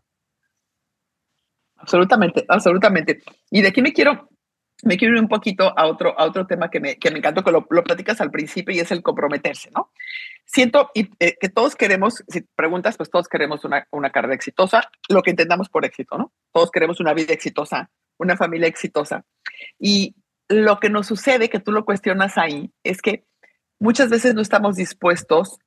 [1.77, 3.21] Absolutamente, absolutamente.
[3.51, 4.29] Y de aquí me quiero
[4.85, 7.43] me quiero ir un poquito a otro, a otro tema que me, que me encantó,
[7.43, 9.91] que lo, lo platicas al principio y es el comprometerse, ¿no?
[10.45, 14.89] Siento y, eh, que todos queremos, si preguntas, pues todos queremos una, una carrera exitosa,
[15.09, 16.31] lo que entendamos por éxito, ¿no?
[16.53, 19.25] Todos queremos una vida exitosa, una familia exitosa.
[19.79, 20.15] Y
[20.47, 23.25] lo que nos sucede, que tú lo cuestionas ahí, es que
[23.79, 25.57] muchas veces no estamos dispuestos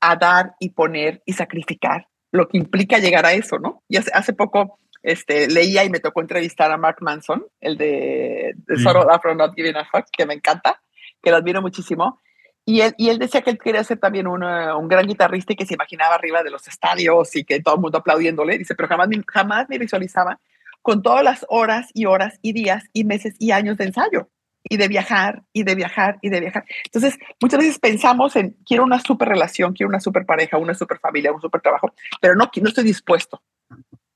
[0.00, 3.84] a dar y poner y sacrificar lo que implica llegar a eso, ¿no?
[3.88, 8.52] Y hace, hace poco este, leía y me tocó entrevistar a Mark Manson, el de,
[8.54, 10.82] de Sort of Afro Not Giving a Fuck, que me encanta,
[11.22, 12.20] que lo admiro muchísimo.
[12.66, 15.56] Y él, y él decía que él quería ser también un, un gran guitarrista y
[15.56, 18.58] que se imaginaba arriba de los estadios y que todo el mundo aplaudiéndole.
[18.58, 20.38] Dice, pero jamás, jamás me visualizaba
[20.82, 24.28] con todas las horas y horas y días y meses y años de ensayo
[24.62, 26.66] y de viajar y de viajar y de viajar.
[26.84, 30.98] Entonces, muchas veces pensamos en, quiero una super relación, quiero una super pareja, una super
[30.98, 33.42] familia, un super trabajo, pero no, no estoy dispuesto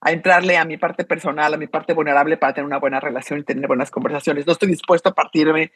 [0.02, 3.38] a entrarle a mi parte personal, a mi parte vulnerable para tener una buena relación
[3.38, 4.46] y tener buenas conversaciones.
[4.46, 5.72] No estoy dispuesto a partirme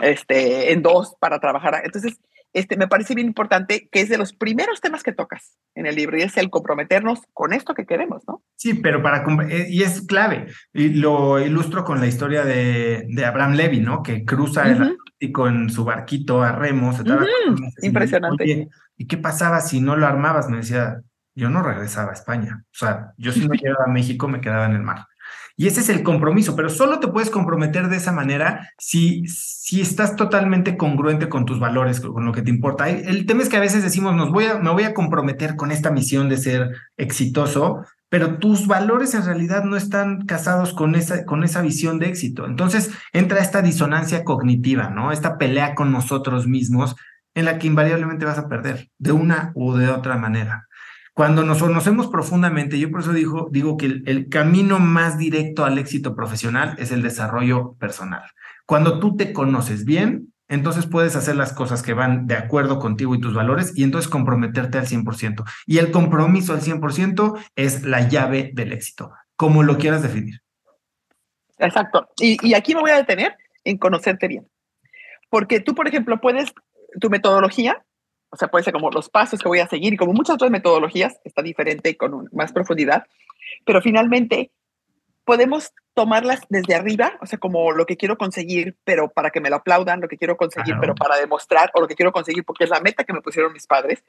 [0.00, 1.82] este, en dos para trabajar.
[1.84, 2.20] Entonces,
[2.52, 5.96] este, me parece bien importante que es de los primeros temas que tocas en el
[5.96, 8.44] libro y es el comprometernos con esto que queremos, ¿no?
[8.54, 13.24] Sí, pero para, eh, y es clave, y lo ilustro con la historia de, de
[13.24, 14.04] Abraham Levy, ¿no?
[14.04, 17.02] Que cruza el Atlántico en su barquito a remos.
[17.82, 18.68] Impresionante.
[18.96, 20.48] ¿Y qué pasaba si no lo armabas?
[20.48, 21.00] Me decía,
[21.34, 22.64] yo no regresaba a España.
[22.66, 25.06] O sea, yo si me quedaba a México, me quedaba en el mar.
[25.56, 29.80] Y ese es el compromiso, pero solo te puedes comprometer de esa manera si, si
[29.80, 32.88] estás totalmente congruente con tus valores, con lo que te importa.
[32.88, 35.70] El tema es que a veces decimos, nos voy a, me voy a comprometer con
[35.70, 41.24] esta misión de ser exitoso, pero tus valores en realidad no están casados con esa,
[41.24, 42.46] con esa visión de éxito.
[42.46, 45.12] Entonces entra esta disonancia cognitiva, ¿no?
[45.12, 46.96] Esta pelea con nosotros mismos
[47.34, 50.66] en la que invariablemente vas a perder de una u de otra manera.
[51.14, 55.78] Cuando nos conocemos profundamente, yo por eso digo, digo que el, camino más directo al
[55.78, 58.24] éxito profesional es el desarrollo personal.
[58.66, 63.14] Cuando tú te conoces bien, entonces puedes hacer las cosas que van de acuerdo contigo
[63.14, 65.44] y tus valores y entonces comprometerte al 100%.
[65.66, 70.40] Y el compromiso al 100% es la llave del éxito, como lo quieras definir.
[71.58, 72.08] Exacto.
[72.20, 74.48] Y, y aquí me voy a detener en conocerte bien.
[75.30, 76.52] Porque tú, por ejemplo, puedes,
[77.00, 77.84] tu metodología,
[78.34, 80.50] o sea, puede ser como los pasos que voy a seguir y como muchas otras
[80.50, 83.04] metodologías, está diferente con más profundidad,
[83.64, 84.50] pero finalmente
[85.24, 89.50] podemos tomarlas desde arriba, o sea, como lo que quiero conseguir, pero para que me
[89.50, 92.64] lo aplaudan, lo que quiero conseguir, pero para demostrar, o lo que quiero conseguir porque
[92.64, 94.02] es la meta que me pusieron mis padres.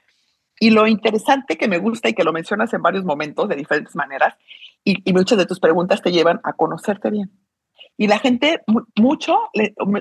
[0.59, 3.95] Y lo interesante que me gusta y que lo mencionas en varios momentos de diferentes
[3.95, 4.35] maneras,
[4.83, 7.31] y, muchas de tus preguntas te llevan a conocerte bien.
[7.95, 8.61] Y la gente,
[8.95, 9.37] mucho,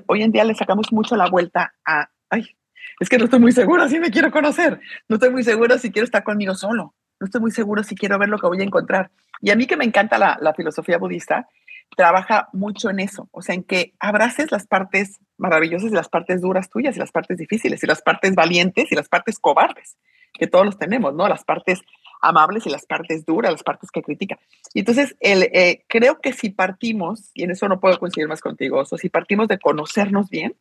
[0.07, 2.57] hoy en día le sacamos mucho la vuelta a, ay,
[3.01, 5.91] es que no estoy muy segura si me quiero conocer, no estoy muy segura si
[5.91, 8.65] quiero estar conmigo solo, no estoy muy seguro si quiero ver lo que voy a
[8.65, 9.11] encontrar.
[9.41, 11.49] Y a mí que me encanta la, filosofía budista,
[11.97, 16.41] trabaja mucho en eso, o sea, en que abraces las partes maravillosas y las partes
[16.41, 19.97] duras tuyas y las partes difíciles y las partes valientes y las partes cobardes,
[20.33, 21.29] que todos los tenemos, ¿no?
[21.29, 21.83] Las partes
[22.21, 24.39] amables y las partes duras, las partes que critican.
[24.73, 28.41] Y entonces, el, eh, creo que si partimos, y en eso no puedo coincidir más
[28.41, 30.57] contigo, o si partimos de conocernos bien,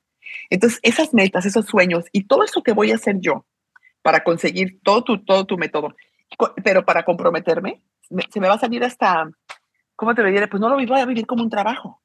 [0.50, 3.46] entonces esas metas, esos sueños y todo eso que voy a hacer yo
[4.02, 5.96] para conseguir todo tu, todo tu método,
[6.64, 7.82] pero para comprometerme,
[8.30, 9.30] se me va a salir hasta
[9.96, 10.48] ¿cómo te lo diré?
[10.48, 12.02] Pues no lo voy a vivir como un trabajo.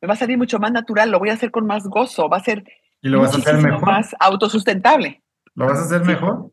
[0.00, 2.38] Me va a salir mucho más natural, lo voy a hacer con más gozo, va
[2.38, 2.64] a ser
[3.02, 3.84] ¿Y lo vas a hacer mejor?
[3.84, 5.22] más autosustentable.
[5.54, 6.52] ¿Lo vas a hacer mejor?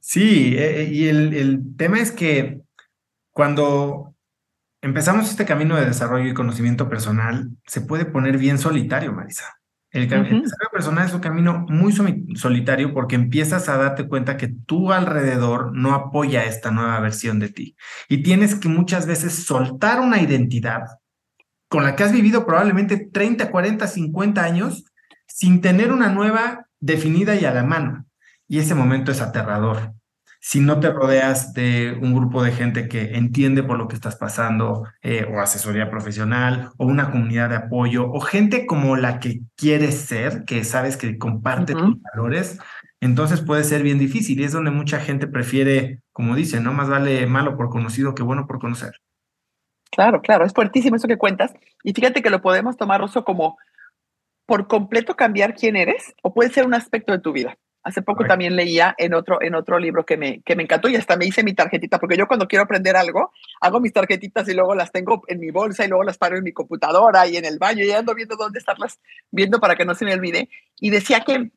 [0.00, 2.60] Sí, eh, eh, y el, el tema es que
[3.32, 4.14] cuando
[4.86, 9.58] empezamos este camino de desarrollo y conocimiento personal, se puede poner bien solitario, Marisa.
[9.90, 11.92] El, desarrollo personal es un camino muy
[12.34, 17.48] solitario porque empiezas a darte cuenta que tu alrededor no apoya esta nueva versión de
[17.48, 17.76] ti.
[18.08, 20.82] Y tienes que muchas veces soltar una identidad
[21.68, 24.84] con la que has vivido probablemente 30, 40, 50 años
[25.26, 28.06] sin tener una nueva definida y a la mano.
[28.46, 29.94] Y ese momento es aterrador
[30.46, 34.14] si no te rodeas de un grupo de gente que entiende por lo que estás
[34.14, 39.40] pasando, eh, o asesoría profesional, o una comunidad de apoyo, o gente como la que
[39.56, 42.60] quieres ser, que sabes que comparte tus valores,
[43.00, 44.38] entonces puede ser bien difícil.
[44.38, 46.72] Y es donde mucha gente prefiere, como dicen, ¿no?
[46.72, 48.92] Más vale malo por conocido que bueno por conocer.
[49.90, 51.54] Claro, claro, es fuertísimo eso que cuentas.
[51.82, 53.58] Y fíjate que lo podemos tomar, Rosso, como
[54.46, 57.58] por completo cambiar quién eres, o puede ser un aspecto de tu vida.
[57.86, 60.96] Hace poco también leía en otro, en otro libro que me, que me encantó y
[60.96, 64.54] hasta me hice mi tarjetita, porque yo cuando quiero aprender algo, hago mis tarjetitas y
[64.54, 67.44] luego las tengo en mi bolsa y luego las paro en mi computadora y en
[67.44, 68.98] el baño y ando viendo dónde estarlas
[69.30, 70.48] viendo para que no se me olvide.
[70.80, 71.52] Y decía que,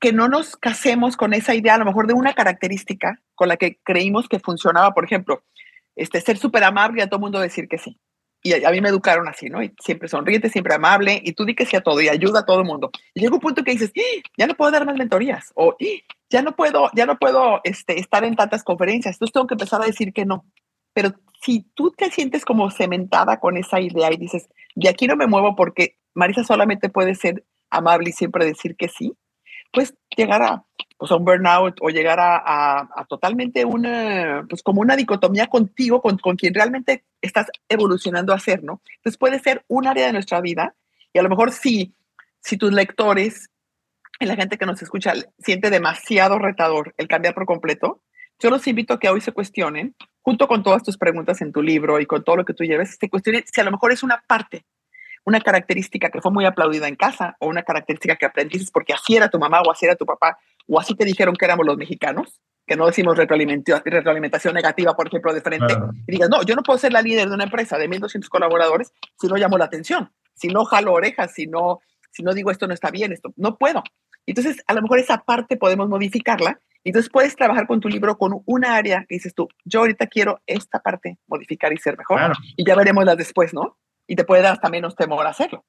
[0.00, 3.56] que no nos casemos con esa idea, a lo mejor de una característica con la
[3.56, 5.44] que creímos que funcionaba, por ejemplo,
[5.94, 8.00] este, ser súper amable y a todo mundo decir que sí
[8.46, 9.62] y a, mí me educaron así, ¿no?
[9.62, 12.46] Y siempre sonriente, siempre amable, y tú di que sí a todo y ayuda a
[12.46, 12.90] todo el mundo.
[13.14, 14.28] Y llega un punto que dices, ¡Ah!
[14.36, 15.84] ya no puedo dar más mentorías, o ¡Ah!
[16.30, 19.82] ya no puedo, ya no puedo este, estar en tantas conferencias, entonces tengo que empezar
[19.82, 20.44] a decir que no.
[20.92, 25.16] Pero si tú te sientes como cementada con esa idea y dices, de aquí no
[25.16, 29.12] me muevo porque Marisa solamente puede ser amable y siempre decir que sí,
[29.72, 30.64] pues llegar a,
[30.96, 36.00] pues a un burnout o llegar a, a, totalmente una, pues como una dicotomía contigo,
[36.00, 38.80] con, con, quien realmente estás evolucionando a ser, ¿no?
[38.96, 40.74] Entonces puede ser un área de nuestra vida
[41.12, 41.94] y a lo mejor si,
[42.40, 43.50] si tus lectores
[44.18, 48.02] y la gente que nos escucha siente demasiado retador el cambiar por completo,
[48.38, 51.62] yo los invito a que hoy se cuestionen, junto con todas tus preguntas en tu
[51.62, 54.02] libro y con todo lo que tú lleves, se cuestionen si a lo mejor es
[54.02, 54.64] una parte
[55.26, 59.16] una característica que fue muy aplaudida en casa o una característica que aprendiste porque así
[59.16, 61.76] era tu mamá o así era tu papá o así te dijeron que éramos los
[61.76, 65.74] mexicanos, que no decimos retroalimentación negativa, por ejemplo, de frente,
[66.06, 68.92] y digas, no, yo no puedo ser la líder de una empresa de 1.200 colaboradores
[69.20, 72.66] si no llamo la atención, si no jalo orejas, si no, si no digo esto
[72.66, 73.82] no está bien, esto no puedo.
[74.26, 76.58] Entonces, a lo mejor esa parte podemos modificarla.
[76.82, 80.40] Entonces, puedes trabajar con tu libro con una área que dices tú, yo ahorita quiero
[80.46, 82.32] esta parte modificar y ser mejor.
[82.56, 83.76] Y ya veremos las después, ¿no?
[84.06, 85.64] Y te puede dar hasta menos temor hacerlo.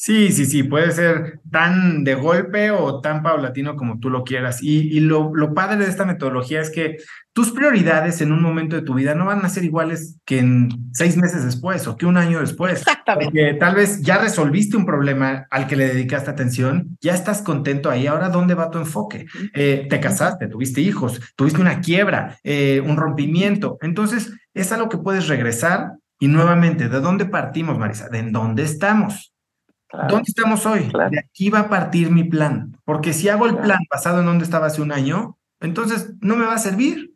[0.00, 4.62] Sí, sí, sí, puede ser tan de golpe o tan paulatino como tú lo quieras.
[4.62, 6.98] Y, lo, lo, padre de esta metodología es que
[7.32, 10.68] tus prioridades en un momento de tu vida no van a ser iguales que en
[10.92, 12.74] seis meses después o que un año después.
[12.74, 13.24] Exactamente.
[13.24, 17.90] Porque tal vez ya resolviste un problema al que le dedicaste atención, ya estás contento
[17.90, 18.06] ahí.
[18.06, 19.26] Ahora, ¿dónde va tu enfoque?
[19.52, 23.78] Eh, te casaste, tuviste hijos, tuviste una quiebra, eh, un rompimiento.
[23.80, 28.08] Entonces, es algo que puedes regresar y nuevamente, ¿de dónde partimos, Marisa?
[28.08, 29.32] ¿De dónde estamos?
[29.90, 30.90] ¿Dónde estamos hoy?
[31.10, 32.76] De aquí va a partir mi plan.
[32.84, 36.44] Porque si hago el plan basado en dónde estaba hace un año, entonces no me
[36.44, 37.14] va a servir.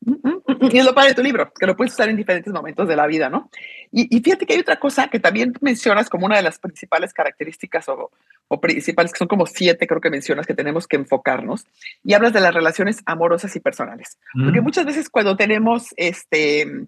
[0.00, 0.68] Mm, mm, mm.
[0.72, 2.96] Y es lo padre de tu libro, que lo puedes usar en diferentes momentos de
[2.96, 3.50] la vida, ¿no?
[3.90, 7.12] Y, y, fíjate que hay otra cosa que también mencionas como una de las principales
[7.12, 8.10] características o,
[8.48, 11.66] o, principales, que son como siete, creo que mencionas, que tenemos que enfocarnos,
[12.04, 14.18] y hablas de las relaciones amorosas y personales.
[14.32, 16.86] Porque muchas veces cuando tenemos este,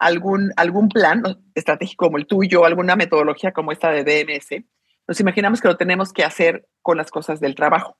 [0.00, 1.22] algún, algún plan
[1.54, 4.64] estratégico como el tuyo, alguna metodología como esta de DMS,
[5.06, 7.96] nos imaginamos que lo tenemos que hacer con las cosas del trabajo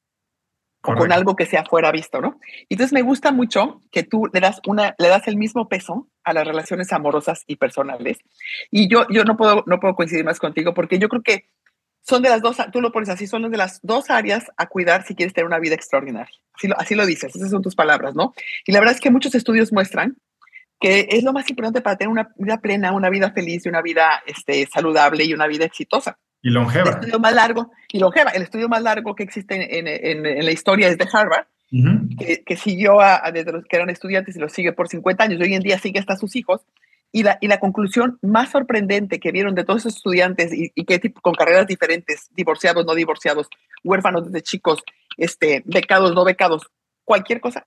[0.83, 2.41] o con algo que sea fuera visto, ¿no?
[2.71, 6.33] Entonces me gusta mucho que tú le das, una, le das el mismo peso a
[6.33, 8.19] las relaciones amorosas y personales.
[8.71, 11.51] Y yo, yo no, puedo, no puedo coincidir más contigo porque yo creo que
[12.01, 15.05] son de las dos, tú lo pones así, son de las dos áreas a cuidar
[15.05, 16.35] si quieres tener una vida extraordinaria.
[16.55, 18.33] Así lo, así lo dices, esas son tus palabras, ¿no?
[18.65, 20.17] Y la verdad es que muchos estudios muestran
[20.81, 23.83] que es lo más importante para tener una vida plena, una vida feliz y una
[23.83, 26.19] vida este, saludable y una vida exitosa.
[26.43, 26.91] Y longeva.
[26.91, 30.45] El estudio más largo, y longeva, el estudio más largo que existe en, en, en
[30.45, 31.45] la historia es de Harvard,
[32.19, 35.39] que, que, siguió a, desde los que eran estudiantes y los sigue por 50 años,
[35.39, 36.63] y hoy en día sigue hasta sus hijos.
[37.13, 40.85] Y la, y la conclusión más sorprendente que vieron de todos esos estudiantes y, y
[40.85, 43.49] que tipo, con carreras diferentes, divorciados, no divorciados,
[43.83, 44.81] huérfanos desde chicos,
[45.17, 46.63] este, becados, no becados,
[47.05, 47.67] cualquier cosa,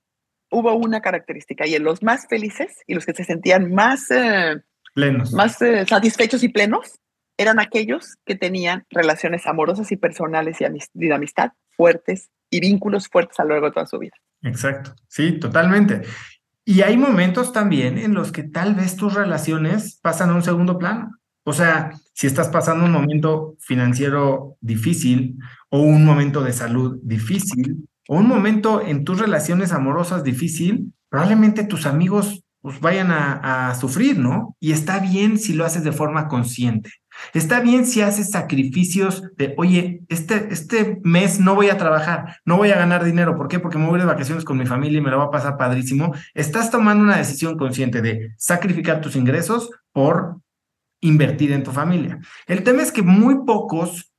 [0.54, 4.62] hubo una característica y en los más felices y los que se sentían más, eh,
[4.94, 5.34] plenos.
[5.34, 7.00] más eh, satisfechos y plenos
[7.38, 13.39] eran aquellos que tenían relaciones amorosas y personales y, de amistad fuertes y vínculos fuertes
[13.39, 14.13] a lo largo de toda su vida.
[14.44, 16.04] Exacto, sí, totalmente.
[16.63, 20.78] Y hay momentos también en los que tal vez tus relaciones pasan a un segundo
[20.78, 21.18] plano.
[21.44, 25.38] O sea, si estás pasando un momento financiero difícil
[25.70, 31.63] o un momento de salud difícil o un momento en tus relaciones amorosas difícil, probablemente
[31.63, 34.56] tus amigos pues, vayan a, sufrir, ¿no?
[34.60, 36.92] Y está bien si lo haces de forma consciente.
[37.34, 42.56] Está bien si haces sacrificios de, oye, este, este mes no voy a trabajar, no
[42.58, 43.36] voy a ganar dinero.
[43.36, 43.60] ¿Por qué?
[43.60, 46.16] Porque me voy de vacaciones con mi familia y me lo va a pasar padrísimo.
[46.34, 50.38] Estás tomando una decisión consciente de sacrificar tus ingresos por
[51.02, 52.20] invertir en tu familia.
[52.48, 54.12] El tema es que muy pocos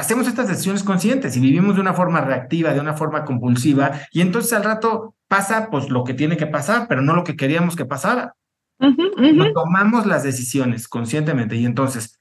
[0.00, 4.22] hacemos estas decisiones conscientes y vivimos de una forma reactiva, de una forma compulsiva, y
[4.22, 7.76] entonces al rato pasa pues lo que tiene que pasar, pero no lo que queríamos
[7.76, 8.34] que pasara.
[8.78, 12.18] No tomamos las decisiones conscientemente y entonces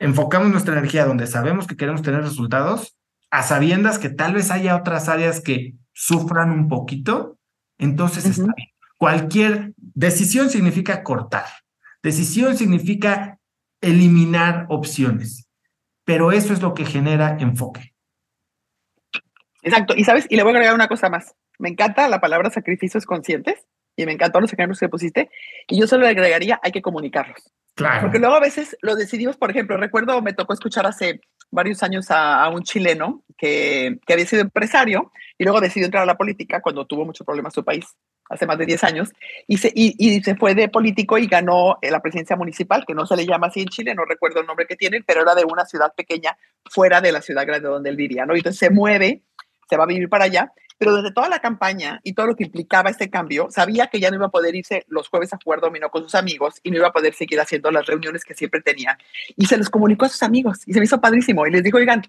[0.00, 2.96] enfocamos nuestra energía donde sabemos que queremos tener resultados,
[3.30, 7.38] a sabiendas que tal vez haya otras áreas que sufran un poquito,
[7.78, 8.68] entonces está bien.
[8.98, 11.46] Cualquier decisión significa cortar.
[12.02, 13.38] Decisión significa
[13.80, 15.43] eliminar opciones.
[16.04, 17.94] Pero eso es lo que genera enfoque.
[19.62, 19.94] Exacto.
[19.96, 21.34] Y sabes, y le voy a agregar una cosa más.
[21.58, 25.30] Me encanta la palabra sacrificios conscientes y me encantó los ejemplos que pusiste.
[25.68, 27.52] Y yo solo le agregaría, hay que comunicarlos.
[27.74, 28.02] Claro.
[28.02, 32.10] Porque luego a veces lo decidimos, por ejemplo, recuerdo, me tocó escuchar hace varios años
[32.10, 36.16] a, a un chileno que, que, había sido empresario y luego decidió entrar a la
[36.16, 37.86] política cuando tuvo muchos problemas en su país,
[38.30, 39.12] hace más de 10 años,
[39.46, 43.06] y se, y, y se fue de político y ganó la presidencia municipal, que no
[43.06, 45.44] se le llama así en Chile, no recuerdo el nombre que tiene, pero era de
[45.44, 46.36] una ciudad pequeña
[46.70, 48.34] fuera de la ciudad grande donde él vivía, ¿no?
[48.34, 49.22] Y entonces se mueve,
[49.68, 52.44] se va a vivir para allá pero desde toda la campaña y todo lo que
[52.44, 55.60] implicaba este cambio, sabía que ya no iba a poder irse los jueves a jugar
[55.60, 58.60] dominó con sus amigos y no iba a poder seguir haciendo las reuniones que siempre
[58.60, 58.98] tenía.
[59.36, 61.46] Y se los comunicó a sus amigos y se me hizo padrísimo.
[61.46, 62.02] Y les dijo, oigan,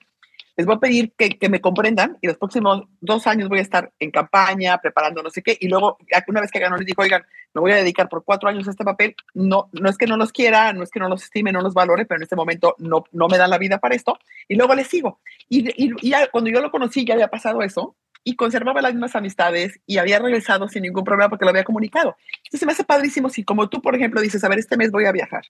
[0.56, 3.62] les voy a pedir que, que, me comprendan y los próximos dos años voy a
[3.64, 5.58] estar en campaña, preparando no sé qué.
[5.60, 8.50] Y luego, una vez que ganó, les dijo, oigan, me voy a dedicar por cuatro
[8.50, 9.16] años a este papel.
[9.34, 11.74] No, no es que no los quiera, no es que no los estime, no los
[11.74, 14.18] valore, pero en este momento no, no me dan la vida para esto.
[14.48, 15.20] Y luego les sigo.
[15.50, 18.94] Y, y, y ya, cuando yo lo conocí, ya había pasado eso y conservaba las
[18.94, 22.18] mismas amistades y había regresado sin ningún problema porque lo había comunicado.
[22.46, 25.06] Entonces me hace padrísimo si como tú, por ejemplo, dices, a ver, este mes voy
[25.06, 25.44] a viajar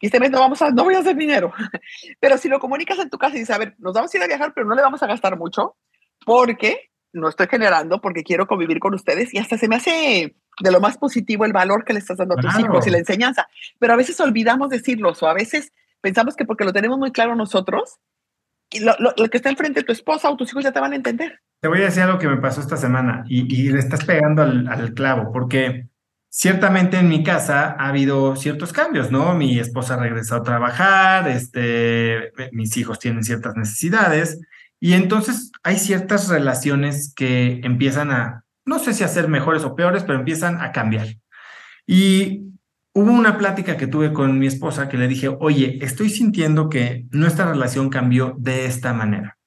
[0.00, 1.52] y este mes no, vamos a, no voy a hacer dinero,
[2.20, 4.22] pero si lo comunicas en tu casa y dices, a ver, nos vamos a ir
[4.22, 5.76] a viajar, pero no le vamos a gastar mucho
[6.24, 10.72] porque no estoy generando, porque quiero convivir con ustedes y hasta se me hace de
[10.72, 12.66] lo más positivo el valor que le estás dando a tus claro.
[12.66, 16.64] hijos y la enseñanza, pero a veces olvidamos decirlos o a veces pensamos que porque
[16.64, 17.98] lo tenemos muy claro nosotros,
[18.80, 20.92] lo, lo, lo, que está enfrente de tu esposa o tus hijos ya te van
[20.92, 21.40] a entender.
[21.60, 24.42] Te voy a decir algo que me pasó esta semana y, y le estás pegando
[24.42, 25.88] al, al, clavo, porque
[26.38, 29.34] ciertamente en mi casa ha habido ciertos cambios, ¿no?
[29.34, 34.38] Mi esposa regresó a trabajar, este, mis hijos tienen ciertas necesidades
[34.78, 39.74] y entonces hay ciertas relaciones que empiezan a, no sé si a ser mejores o
[39.74, 41.08] peores, pero empiezan a cambiar.
[41.88, 42.44] Y
[42.94, 47.06] hubo una plática que tuve con mi esposa que le dije, oye, estoy sintiendo que
[47.10, 49.38] nuestra relación cambió de esta manera.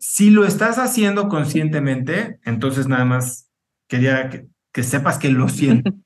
[0.00, 3.48] Si lo estás haciendo conscientemente, entonces nada más
[3.86, 5.94] quería que, que sepas que lo siento.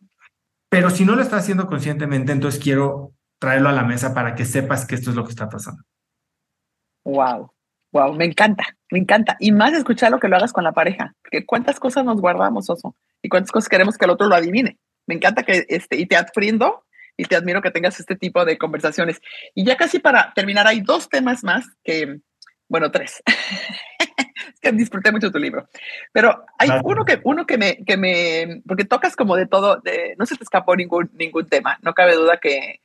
[0.70, 4.44] Pero si no lo estás haciendo conscientemente, entonces quiero traerlo a la mesa para que
[4.44, 5.82] sepas que esto es lo que está pasando.
[7.04, 7.52] Wow,
[7.92, 9.36] wow, me encanta, me encanta.
[9.40, 12.70] Y más escuchar lo que lo hagas con la pareja, porque cuántas cosas nos guardamos,
[12.70, 14.78] Oso, y cuántas cosas queremos que el otro lo adivine.
[15.06, 18.56] Me encanta que, este, y te admiro y te admiro que tengas este tipo de
[18.56, 19.20] conversaciones.
[19.54, 22.20] Y ya casi para terminar, hay dos temas más que,
[22.68, 23.22] bueno, tres.
[24.60, 25.68] que disfruté mucho tu libro.
[26.12, 30.14] Pero hay uno que, uno que me, que me, porque tocas como de todo, de,
[30.18, 31.78] no se te escapó ningún, ningún tema.
[31.82, 32.80] No cabe duda que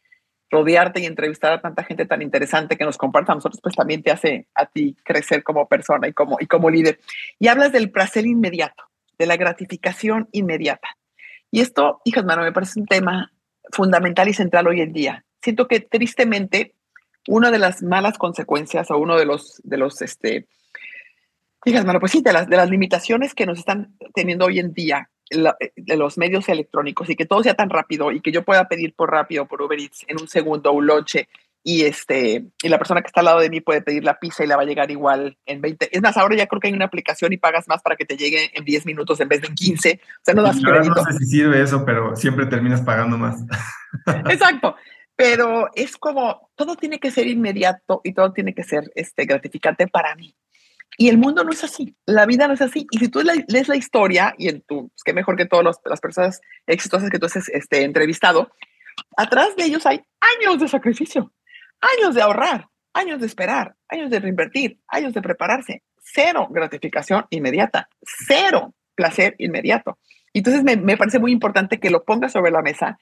[0.49, 4.03] rodearte y entrevistar a tanta gente tan interesante que nos comparta a nosotros, pues también
[4.03, 6.99] te hace a ti crecer como persona y como, y como líder.
[7.39, 8.83] Y hablas del placer inmediato,
[9.17, 10.87] de la gratificación inmediata.
[11.51, 13.31] Y esto, hijas, mano, me parece un tema
[13.71, 15.25] fundamental y central hoy en día.
[15.41, 16.73] Siento que tristemente
[17.27, 20.47] una de las malas consecuencias o uno de los, de los, este,
[21.65, 24.73] hijas, mano, pues sí, de las, de las limitaciones que nos están teniendo hoy en
[24.73, 28.67] día de los medios electrónicos y que todo sea tan rápido y que yo pueda
[28.67, 31.27] pedir por rápido, por Uber Eats, en un segundo un lonche
[31.67, 34.43] y, este, y la persona que está al lado de mí puede pedir la pizza
[34.43, 35.89] y la va a llegar igual en 20.
[35.91, 38.17] Es más, ahora ya creo que hay una aplicación y pagas más para que te
[38.17, 39.99] llegue en 10 minutos en vez de en 15.
[39.99, 40.93] O sea, no das crédito.
[40.93, 43.43] No sé si sirve eso, pero siempre terminas pagando más.
[44.29, 44.75] Exacto.
[45.15, 49.87] Pero es como, todo tiene que ser inmediato y todo tiene que ser este, gratificante
[49.87, 50.35] para mí.
[50.97, 52.87] Y el mundo no es así, la vida no es así.
[52.91, 55.99] Y si tú lees la historia, y en tu, pues, qué mejor que todas las
[55.99, 58.51] personas exitosas que tú has este, entrevistado,
[59.17, 60.01] atrás de ellos hay
[60.39, 61.33] años de sacrificio,
[61.81, 65.83] años de ahorrar, años de esperar, años de reinvertir, años de prepararse.
[66.01, 67.89] Cero gratificación inmediata,
[68.27, 69.97] cero placer inmediato.
[70.33, 72.99] Entonces me, me parece muy importante que lo pongas sobre la mesa,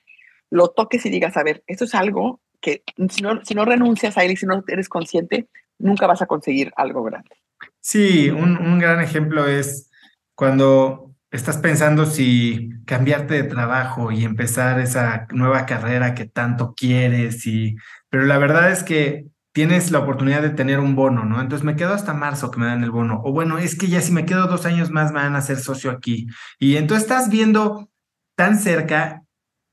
[0.49, 4.17] lo toques y digas, a ver, esto es algo que si no, si no renuncias
[4.17, 7.42] a él y si no eres consciente, nunca vas a conseguir algo grande.
[7.85, 9.89] Sí, un, gran ejemplo es
[10.35, 17.45] cuando estás pensando si cambiarte de trabajo y empezar esa nueva carrera que tanto quieres,
[17.45, 17.75] y,
[18.09, 21.41] pero la verdad es que tienes la oportunidad de tener un bono, ¿no?
[21.41, 23.21] Entonces me quedo hasta marzo que me dan el bono.
[23.25, 25.57] O bueno, es que ya si me quedo dos años más me van a hacer
[25.57, 26.27] socio aquí.
[26.59, 27.89] Y entonces estás viendo
[28.35, 29.23] tan cerca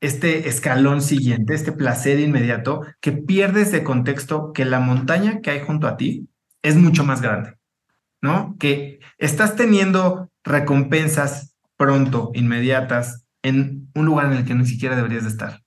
[0.01, 5.61] este escalón siguiente, este placer inmediato, que pierdes de contexto que la montaña que hay
[5.61, 6.29] junto a ti
[6.63, 7.60] es mucho más grande.
[8.21, 8.57] ¿No?
[8.59, 15.23] Que estás teniendo recompensas pronto, inmediatas, en un lugar en el que ni siquiera deberías
[15.23, 15.61] de estar.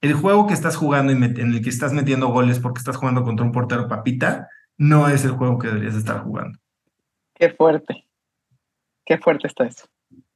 [0.00, 3.22] El juego que estás jugando y en el que estás metiendo goles porque estás jugando
[3.22, 4.48] contra un portero papita,
[4.78, 6.58] no es el juego que deberías de estar jugando.
[7.34, 8.06] Qué fuerte.
[9.04, 9.86] Qué fuerte está eso.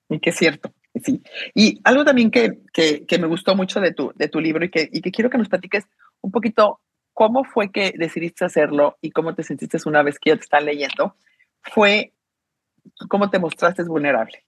[0.09, 0.73] Y qué cierto.
[1.03, 1.23] Sí.
[1.55, 4.71] Y algo también que, que, que, me gustó mucho de tu, de tu libro y
[4.71, 5.85] que, y que quiero que nos platiques
[6.21, 6.81] un poquito
[7.13, 10.67] cómo fue que decidiste hacerlo y cómo te sentiste una vez que ya te están
[10.67, 11.17] leyendo
[11.73, 12.13] fue
[13.09, 14.45] cómo te mostraste vulnerable,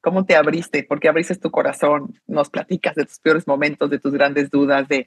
[0.00, 4.12] cómo te abriste, porque abriste tu corazón, nos platicas de tus peores momentos, de tus
[4.12, 5.06] grandes dudas, de,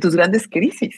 [0.00, 0.96] tus grandes crisis.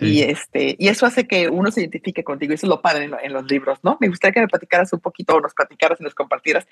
[0.00, 3.08] Y, este, y eso hace que uno se identifique contigo, y eso es lo padre
[3.22, 3.96] en, los libros, ¿no?
[4.00, 6.66] Me gustaría que me platicaras un poquito, o nos platicaras y nos compartieras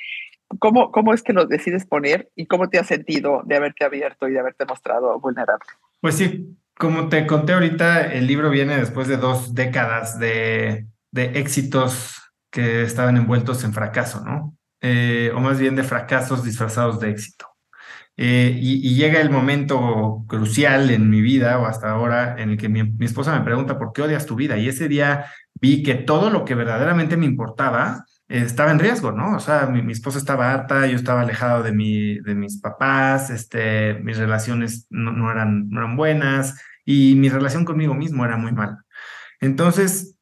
[0.59, 4.27] cómo, cómo es que lo decides poner y cómo te has sentido de haberte abierto
[4.27, 5.65] y de haberte mostrado vulnerable.
[6.01, 11.39] Pues sí, como te conté ahorita, el libro viene después de dos décadas de, de
[11.39, 12.17] éxitos
[12.51, 14.57] que estaban envueltos en fracaso, ¿no?
[14.81, 17.47] Eh, o más bien de fracasos disfrazados de éxito.
[18.17, 22.69] Eh, y, llega el momento crucial en mi vida, o hasta ahora, en el que
[22.69, 24.59] mi, esposa me pregunta, ¿por qué odias tu vida?
[24.59, 29.13] Y ese día vi que todo lo que verdaderamente me importaba eh, estaba en riesgo,
[29.13, 29.37] ¿no?
[29.37, 33.95] O sea, mi, esposa estaba harta, yo estaba alejado de, mi, de mis papás, este,
[34.03, 38.53] mis relaciones no, no, eran, no eran buenas y mi relación conmigo mismo era muy
[38.53, 38.85] mala.
[39.41, 40.17] Entonces,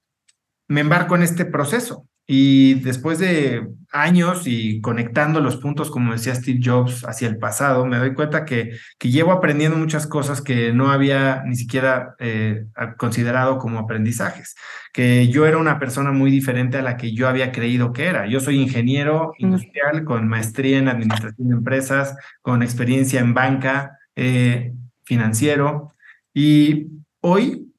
[0.71, 2.07] me embarco en este proceso.
[2.29, 7.87] Y después de años y conectando los puntos, como decía Steve Jobs, hacia el pasado,
[7.87, 12.67] me doy cuenta que, que llevo aprendiendo muchas cosas que no había ni siquiera eh,
[12.99, 14.55] considerado como aprendizajes,
[14.93, 18.29] que yo era una persona muy diferente a la que yo había creído que era.
[18.29, 19.45] Yo soy ingeniero mm.
[19.45, 25.95] industrial con maestría en administración de empresas, con experiencia en banca, eh, financiero,
[26.33, 26.87] y
[27.23, 27.70] hoy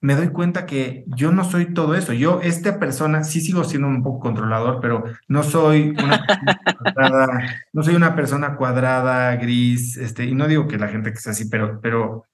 [0.00, 2.12] me doy cuenta que yo no soy todo eso.
[2.12, 6.60] Yo, esta persona, sí sigo siendo un poco controlador, pero no soy una persona
[6.94, 11.18] cuadrada, no soy una persona cuadrada, gris, este, y no digo que la gente que
[11.18, 12.24] sea así, pero, pero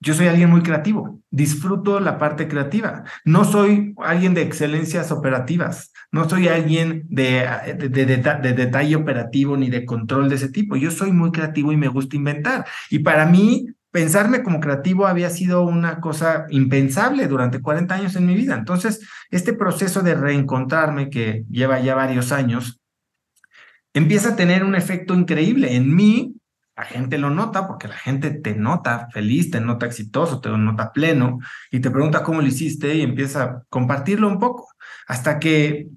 [0.00, 3.04] yo soy alguien muy creativo, disfruto la parte creativa.
[3.24, 9.70] No soy alguien de excelencias operativas, no soy alguien de, de, de, detalle operativo ni
[9.70, 10.76] de control de ese tipo.
[10.76, 12.66] Yo soy muy creativo y me gusta inventar.
[12.90, 18.26] Y para mí, pensarme como creativo había sido una cosa impensable durante 40 años en
[18.26, 18.54] mi vida.
[18.54, 22.80] Entonces, este proceso de reencontrarme que lleva ya varios años,
[23.94, 26.34] empieza a tener un efecto increíble en mí.
[26.76, 30.92] La gente lo nota porque la gente te nota feliz, te nota exitoso, te nota
[30.92, 31.38] pleno
[31.70, 34.68] y te pregunta cómo lo hiciste y empieza a compartirlo un poco
[35.06, 35.88] hasta que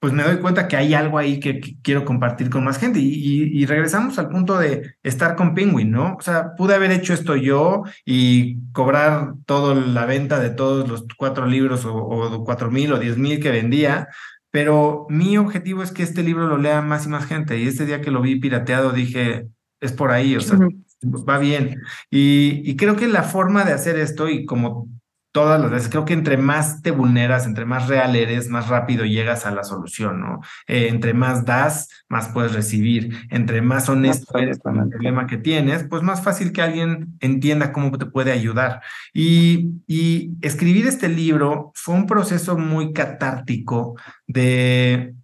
[0.00, 2.98] pues me doy cuenta que hay algo ahí que, quiero compartir con más gente.
[3.00, 6.16] Y, regresamos al punto de estar con Penguin, ¿no?
[6.18, 11.04] O sea, pude haber hecho esto yo y cobrar toda la venta de todos los
[11.18, 14.08] cuatro libros o, cuatro mil o diez mil que vendía,
[14.50, 17.58] pero mi objetivo es que este libro lo lea más y más gente.
[17.58, 19.48] Y este día que lo vi pirateado dije,
[19.80, 20.58] es por ahí, o sea,
[21.28, 21.82] va bien.
[22.10, 24.88] Y, y creo que la forma de hacer esto, y como
[25.32, 25.88] todas las veces.
[25.88, 29.64] Creo que entre más te vulneras, entre más real eres, más rápido llegas a la
[29.64, 30.40] solución, ¿no?
[30.66, 33.26] Eh, entre más das, más puedes recibir.
[33.30, 37.72] Entre más honesto eres con el problema que tienes, pues más fácil que alguien entienda
[37.72, 38.82] cómo te puede ayudar.
[39.12, 45.14] Y, y escribir este libro fue un proceso muy catártico de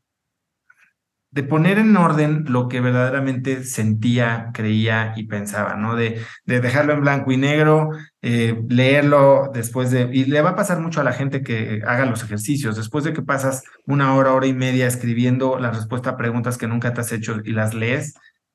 [1.36, 5.94] de poner en orden lo que verdaderamente sentía, creía y pensaba, ¿no?
[5.94, 7.90] De, de dejarlo en blanco y negro,
[8.22, 10.08] eh, leerlo después de...
[10.10, 12.76] Y le va a pasar mucho a la gente que haga los ejercicios.
[12.76, 16.68] Después de que pasas una hora, hora y media escribiendo la respuesta a preguntas que
[16.68, 18.14] nunca te has hecho y las lees,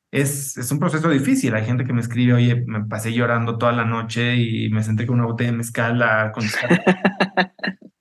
[0.10, 1.54] es, es un proceso difícil.
[1.54, 5.06] Hay gente que me escribe, oye, me pasé llorando toda la noche y me senté
[5.06, 6.84] con una botella de mezcal a contestar.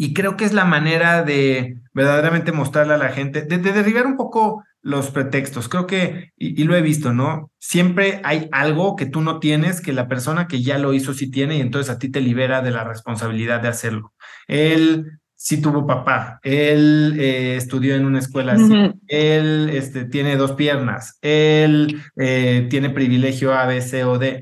[0.01, 4.17] y creo que es la manera de verdaderamente mostrarle a la gente, de, derribar un
[4.17, 5.69] poco los pretextos.
[5.69, 7.51] Creo que, y, lo he visto, ¿no?
[7.59, 11.29] Siempre hay algo que tú no tienes que la persona que ya lo hizo sí
[11.29, 14.11] tiene y entonces a ti te libera de la responsabilidad de hacerlo.
[14.47, 18.73] Él sí tuvo papá, él eh, estudió en una escuela así,
[19.07, 24.41] él este, tiene dos piernas, él eh, tiene privilegio A, B, C o D.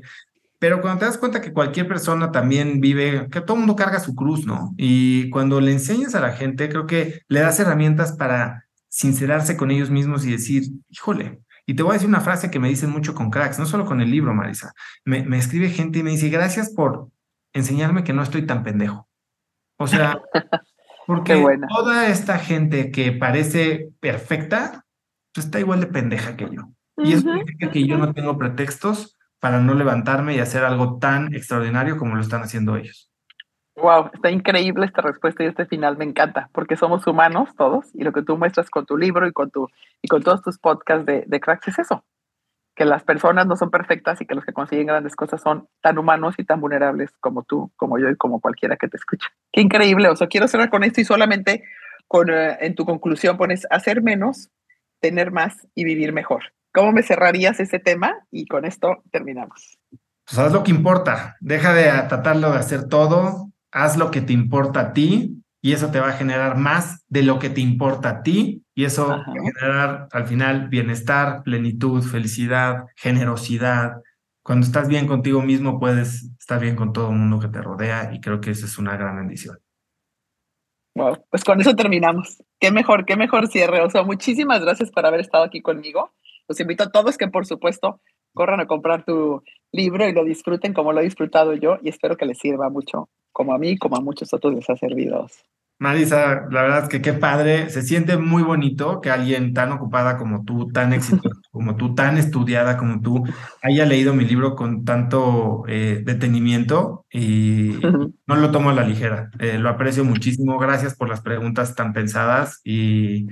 [0.60, 3.98] Pero cuando te das cuenta que cualquier persona también vive, que todo el mundo carga
[3.98, 4.74] su cruz, ¿no?
[4.76, 9.70] Y cuando le enseñas a la gente, creo que le das herramientas para sincerarse con
[9.70, 12.90] ellos mismos y decir, híjole, y te voy a decir una frase que me dicen
[12.90, 14.72] mucho con cracks, no solo con el libro, Marisa.
[15.06, 17.08] Me, me escribe gente y me dice, gracias por
[17.54, 19.08] enseñarme que no estoy tan pendejo.
[19.78, 20.20] O sea,
[21.06, 24.84] porque toda esta gente que parece perfecta,
[25.32, 26.68] pues está igual de pendeja que yo.
[26.98, 31.34] Y eso significa que yo no tengo pretextos para no levantarme y hacer algo tan
[31.34, 33.10] extraordinario como lo están haciendo ellos.
[33.76, 38.04] Wow, está increíble esta respuesta y este final me encanta, porque somos humanos todos y
[38.04, 39.68] lo que tú muestras con tu libro y con, tu,
[40.02, 42.04] y con todos tus podcasts de, de cracks es eso,
[42.74, 45.96] que las personas no son perfectas y que los que consiguen grandes cosas son tan
[45.96, 49.28] humanos y tan vulnerables como tú, como yo y como cualquiera que te escucha.
[49.50, 51.64] Qué increíble, o sea, quiero cerrar con esto y solamente
[52.06, 54.50] con, eh, en tu conclusión pones hacer menos,
[55.00, 56.52] tener más y vivir mejor.
[56.72, 58.14] ¿Cómo me cerrarías ese tema?
[58.30, 59.78] Y con esto terminamos.
[60.24, 61.36] Pues haz lo que importa.
[61.40, 63.50] Deja de tratarlo de hacer todo.
[63.72, 67.22] Haz lo que te importa a ti y eso te va a generar más de
[67.22, 72.02] lo que te importa a ti y eso va a generar al final bienestar, plenitud,
[72.02, 74.00] felicidad, generosidad.
[74.42, 78.12] Cuando estás bien contigo mismo puedes estar bien con todo el mundo que te rodea
[78.14, 79.58] y creo que esa es una gran bendición.
[80.94, 82.42] Wow, pues con eso terminamos.
[82.58, 83.80] Qué mejor, qué mejor cierre.
[83.82, 86.12] O sea, muchísimas gracias por haber estado aquí conmigo
[86.50, 88.00] los invito a todos que por supuesto
[88.34, 92.16] corran a comprar tu libro y lo disfruten como lo he disfrutado yo y espero
[92.16, 95.28] que les sirva mucho, como a mí, como a muchos otros les ha servido.
[95.78, 100.18] Marisa, la verdad es que qué padre, se siente muy bonito que alguien tan ocupada
[100.18, 103.22] como tú, tan exitosa como tú, tan estudiada como tú,
[103.62, 107.78] haya leído mi libro con tanto eh, detenimiento y
[108.26, 109.30] no lo tomo a la ligera.
[109.38, 113.28] Eh, lo aprecio muchísimo, gracias por las preguntas tan pensadas y,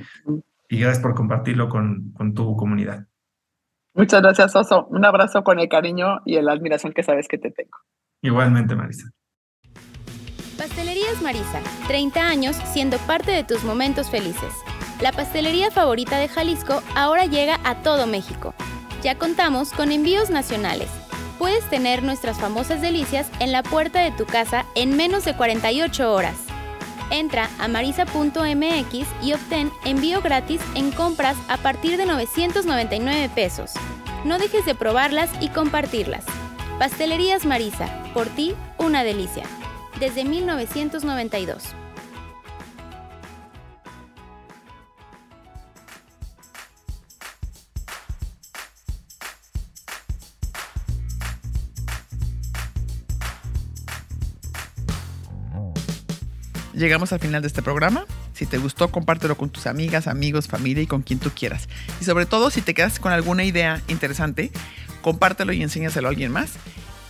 [0.69, 3.08] y gracias por compartirlo con, con tu comunidad.
[3.95, 4.87] Muchas gracias, Oso.
[4.87, 7.79] Un abrazo con el cariño y la admiración que sabes que te tengo.
[8.23, 9.11] Igualmente, Marisa.
[10.57, 14.53] Pastelerías Marisa, 30 años siendo parte de tus momentos felices.
[15.01, 18.55] La pastelería favorita de Jalisco ahora llega a todo México.
[19.03, 20.89] Ya contamos con envíos nacionales.
[21.39, 26.13] Puedes tener nuestras famosas delicias en la puerta de tu casa en menos de 48
[26.13, 26.48] horas.
[27.11, 33.73] Entra a marisa.mx y obtén envío gratis en compras a partir de 999 pesos.
[34.25, 36.25] No dejes de probarlas y compartirlas.
[36.79, 39.45] Pastelerías Marisa, por ti, una delicia.
[39.99, 41.75] Desde 1992.
[56.79, 58.07] Llegamos al final de este programa.
[58.35, 61.69] Si te gustó, compártelo con tus amigas, amigos, familia y con quien tú quieras.
[62.01, 64.53] Y sobre todo, si te quedas con alguna idea interesante,
[65.03, 66.53] compártelo y enséñaselo a alguien más.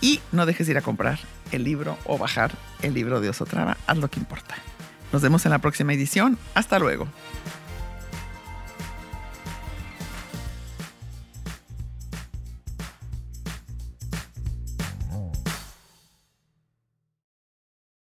[0.01, 1.19] Y no dejes de ir a comprar
[1.51, 2.51] el libro o bajar
[2.81, 3.77] el libro de Osotrava.
[3.85, 4.55] Haz lo que importa.
[5.13, 6.39] Nos vemos en la próxima edición.
[6.55, 7.07] Hasta luego.